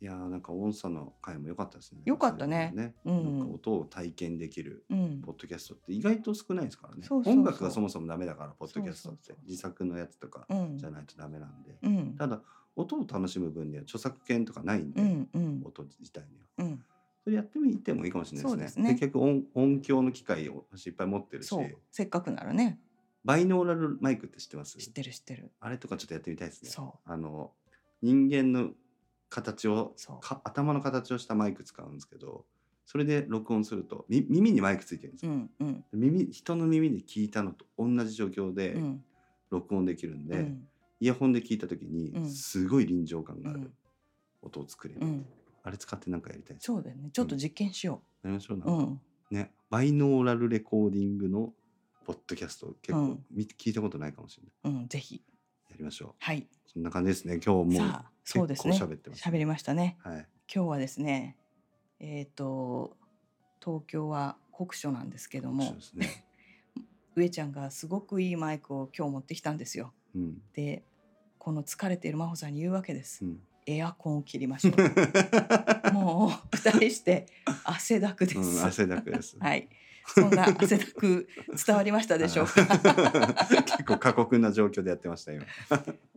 [0.00, 2.02] いやーなんか音差の回も良かったですね。
[2.04, 2.70] 良かったね
[3.02, 5.32] それもうん音を体験できるうんポ。
[5.32, 7.02] ッドキャストって意外と少ないですからね。
[7.02, 11.74] そうそうそう音楽がそもそもダメだからポッドキャストって自作のやつとかうんじゃないとダメなんで。
[11.82, 12.14] うん。
[12.14, 12.42] ただ
[12.76, 16.46] 音を楽しむ分には著作権とかないんで、うんうん音自体には。
[16.58, 16.84] うん。
[17.24, 18.68] それやってみてもいいかもしれないですね。
[18.68, 21.76] すね結局音音響の機械を私いっぱい持ってるしそう。
[21.90, 22.78] せっかくならね。
[23.28, 24.78] バイノーラルマイクって知ってます？
[24.78, 25.50] 知ってる知ってる。
[25.60, 26.70] あれとかちょっとやってみたいですね。
[26.70, 27.52] そあの
[28.00, 28.70] 人間の
[29.28, 29.94] 形を
[30.44, 32.46] 頭の形をしたマイク使うんですけど
[32.86, 35.28] それで録音するとみ耳にマイクついてるんですう。
[35.28, 39.04] うよ、んうん耳人の耳で聞いたのと同じ状況でうん
[39.50, 40.66] 録音できるんで、うん
[41.00, 43.72] イヤホンで聞いた時にうんすごい臨場感があるうん
[44.40, 45.26] 音を作れる、うん。
[45.64, 47.10] あれ使ってなんかやりたいそうだよね。
[47.12, 48.70] ちょっと実験しよやりましょうな、う。
[48.70, 49.00] うん。
[49.30, 51.52] ねバイノーラルレコーディングの
[52.08, 55.22] ポッドキャスト結構、うんみ聞いたことないかもしれないうんぜひ。
[55.68, 56.48] やりましょうはい。
[56.66, 59.98] そんな感じですね今日もうさあそうですね結構喋ってます喋りましたね。
[60.02, 61.36] はい今日はですね。
[62.00, 62.96] えっ、と
[63.62, 66.24] 東京は酷暑なんですけどもそうで、すね
[67.14, 69.92] 上ちゃんがすごくいいマイクを今日持ってきたんですよ。
[70.14, 70.84] うんで、
[71.36, 73.22] この疲れている真帆さんに言うわけです。
[73.22, 75.92] うんエアコンを切りましょう。
[75.92, 77.26] もう二人して
[77.64, 78.38] 汗だくです。
[78.38, 79.36] うん、汗だくです。
[79.38, 79.68] はい。
[80.14, 81.28] そんな汗だく
[81.66, 82.66] 伝わりましたでしょうか？
[83.64, 85.44] 結構過酷な状況でやってました今。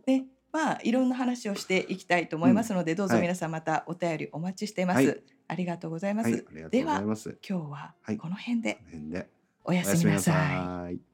[0.06, 0.22] で、
[0.52, 5.06] まあいろんな話をしていきたいと思いますので、どうぞ皆さんまたお便りお待ちしています。
[5.06, 6.30] はいありがとうございます。
[6.30, 7.36] はい、ます。
[7.46, 9.28] 今日ははいこの辺でこの辺で。
[9.64, 11.11] おやすみなさい。